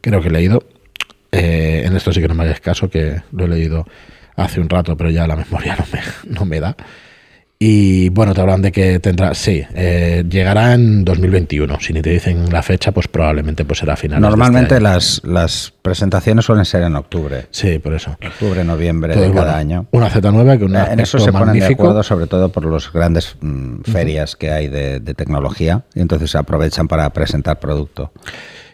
Creo 0.00 0.20
que 0.20 0.28
he 0.28 0.32
leído. 0.32 0.64
Eh, 1.30 1.82
en 1.84 1.94
esto 1.94 2.12
sí 2.12 2.20
que 2.20 2.26
no 2.26 2.34
me 2.34 2.42
hagáis 2.42 2.60
caso, 2.60 2.90
que 2.90 3.22
lo 3.30 3.44
he 3.44 3.48
leído 3.48 3.86
hace 4.34 4.60
un 4.60 4.68
rato, 4.68 4.96
pero 4.96 5.10
ya 5.10 5.28
la 5.28 5.36
memoria 5.36 5.76
no 5.78 5.84
me, 5.92 6.34
no 6.34 6.44
me 6.44 6.58
da. 6.58 6.76
Y 7.60 8.08
bueno, 8.10 8.34
te 8.34 8.40
hablan 8.40 8.62
de 8.62 8.70
que 8.70 9.00
tendrá, 9.00 9.34
sí, 9.34 9.64
eh, 9.74 10.24
llegará 10.30 10.74
en 10.74 11.04
2021. 11.04 11.78
Si 11.80 11.92
ni 11.92 12.02
te 12.02 12.10
dicen 12.10 12.52
la 12.52 12.62
fecha, 12.62 12.92
pues 12.92 13.08
probablemente 13.08 13.64
pues 13.64 13.80
será 13.80 13.94
a 13.94 13.96
finales. 13.96 14.22
de 14.22 14.28
Normalmente 14.28 14.74
este 14.74 14.86
año. 14.86 14.94
las, 14.94 15.20
las 15.24 15.72
presentaciones 15.82 16.44
suelen 16.44 16.64
ser 16.64 16.84
en 16.84 16.94
octubre. 16.94 17.46
Sí, 17.50 17.80
por 17.80 17.94
eso. 17.94 18.16
Octubre, 18.24 18.62
noviembre 18.62 19.12
Entonces, 19.14 19.32
de 19.32 19.36
cada 19.40 19.52
bueno, 19.54 19.58
año. 19.58 19.86
Una 19.90 20.08
Z9 20.08 20.58
que 20.58 20.64
un 20.66 20.76
Eh, 20.76 20.84
en 20.92 21.00
eso 21.00 21.18
se 21.18 21.32
ponen 21.32 21.40
de 21.40 21.46
magnífico. 21.46 21.82
acuerdo, 21.82 22.02
sobre 22.04 22.28
todo 22.28 22.48
por 22.50 22.64
las 22.64 22.92
grandes 22.92 23.34
mm, 23.40 23.80
ferias 23.82 24.36
que 24.36 24.52
hay 24.52 24.68
de, 24.68 25.00
de 25.00 25.14
tecnología, 25.14 25.82
y 25.96 26.00
entonces 26.00 26.36
aprovechan 26.36 26.86
para 26.86 27.10
presentar 27.12 27.58
producto. 27.58 28.12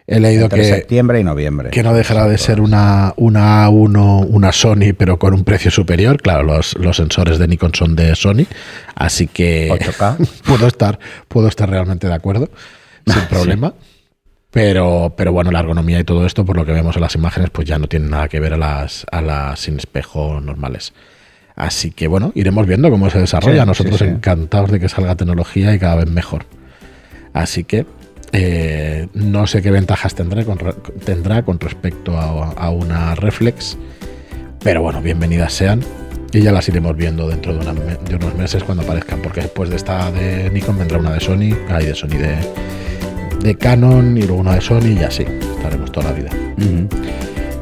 He 0.06 0.20
leído 0.20 0.44
Entre 0.44 0.60
que, 0.60 0.64
septiembre 0.68 1.18
y 1.20 1.24
noviembre. 1.24 1.70
que 1.70 1.82
no 1.82 1.94
dejará 1.94 2.28
de 2.28 2.36
ser 2.36 2.60
una, 2.60 3.14
una 3.16 3.66
A1, 3.66 4.26
una 4.28 4.52
Sony, 4.52 4.92
pero 4.96 5.18
con 5.18 5.32
un 5.32 5.44
precio 5.44 5.70
superior. 5.70 6.20
Claro, 6.20 6.42
los, 6.42 6.76
los 6.78 6.96
sensores 6.96 7.38
de 7.38 7.48
Nikon 7.48 7.74
son 7.74 7.96
de 7.96 8.14
Sony, 8.14 8.44
así 8.94 9.26
que 9.28 9.70
8K. 9.70 10.28
puedo 10.44 10.66
estar, 10.66 10.98
puedo 11.28 11.48
estar 11.48 11.70
realmente 11.70 12.06
de 12.06 12.12
acuerdo, 12.12 12.50
sin 13.06 13.22
problema. 13.30 13.72
Pero, 14.50 15.14
pero 15.16 15.32
bueno, 15.32 15.50
la 15.50 15.60
ergonomía 15.60 15.98
y 15.98 16.04
todo 16.04 16.26
esto, 16.26 16.44
por 16.44 16.54
lo 16.56 16.64
que 16.66 16.72
vemos 16.72 16.94
en 16.96 17.02
las 17.02 17.14
imágenes, 17.14 17.50
pues 17.50 17.66
ya 17.66 17.78
no 17.78 17.88
tiene 17.88 18.06
nada 18.08 18.28
que 18.28 18.38
ver 18.40 18.52
a 18.54 18.56
las, 18.58 19.06
a 19.10 19.20
las 19.22 19.58
sin 19.60 19.78
espejo 19.78 20.38
normales. 20.40 20.92
Así 21.56 21.90
que 21.92 22.08
bueno, 22.08 22.30
iremos 22.34 22.66
viendo 22.66 22.90
cómo 22.90 23.08
se 23.10 23.18
desarrolla. 23.20 23.62
Sí, 23.62 23.66
Nosotros 23.66 23.98
sí. 23.98 24.04
encantados 24.04 24.70
de 24.70 24.80
que 24.80 24.88
salga 24.88 25.16
tecnología 25.16 25.74
y 25.74 25.78
cada 25.78 25.94
vez 25.96 26.08
mejor. 26.10 26.44
Así 27.32 27.64
que 27.64 27.86
eh, 28.36 29.06
no 29.14 29.46
sé 29.46 29.62
qué 29.62 29.70
ventajas 29.70 30.16
tendrá 30.16 30.44
con, 30.44 30.58
tendrá 31.04 31.44
con 31.44 31.60
respecto 31.60 32.18
a, 32.18 32.68
una 32.70 33.14
reflex, 33.14 33.78
pero 34.60 34.82
bueno, 34.82 35.00
bienvenidas 35.00 35.52
sean. 35.52 35.80
Y 36.32 36.40
ya 36.40 36.50
las 36.50 36.68
iremos 36.68 36.96
viendo 36.96 37.28
dentro 37.28 37.56
de, 37.56 38.16
unos 38.16 38.34
meses 38.34 38.64
cuando 38.64 38.82
aparezcan, 38.82 39.22
porque 39.22 39.42
después 39.42 39.70
de 39.70 39.76
esta 39.76 40.10
de 40.10 40.50
Nikon 40.50 40.76
vendrá 40.76 40.98
una 40.98 41.12
de 41.12 41.20
Sony, 41.20 41.56
hay 41.68 41.86
de 41.86 41.94
Sony 41.94 42.18
de, 42.18 42.36
de 43.40 43.54
Canon 43.54 44.18
y 44.18 44.22
luego 44.22 44.40
una 44.40 44.56
de 44.56 44.60
Sony 44.60 44.98
y 44.98 45.04
así, 45.04 45.22
estaremos 45.22 45.92
toda 45.92 46.10
la 46.10 46.16
vida. 46.16 46.30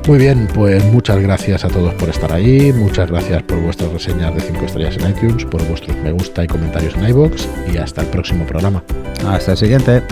Muy 0.09 0.19
bien, 0.19 0.49
pues 0.53 0.85
muchas 0.87 1.21
gracias 1.21 1.65
a 1.65 1.69
todos 1.69 1.95
por 1.95 2.09
estar 2.09 2.33
ahí, 2.33 2.73
muchas 2.73 3.09
gracias 3.09 3.43
por 3.45 3.61
vuestras 3.61 3.93
reseñas 3.93 4.35
de 4.35 4.41
5 4.41 4.65
estrellas 4.65 4.97
en 4.97 5.11
iTunes, 5.11 5.45
por 5.45 5.65
vuestros 5.69 5.97
me 5.99 6.11
gusta 6.11 6.43
y 6.43 6.49
comentarios 6.49 6.95
en 6.97 7.09
iBox 7.09 7.49
y 7.73 7.77
hasta 7.77 8.03
el 8.03 8.09
próximo 8.09 8.45
programa. 8.45 8.83
Hasta 9.25 9.53
el 9.53 9.59
siguiente. 9.59 10.03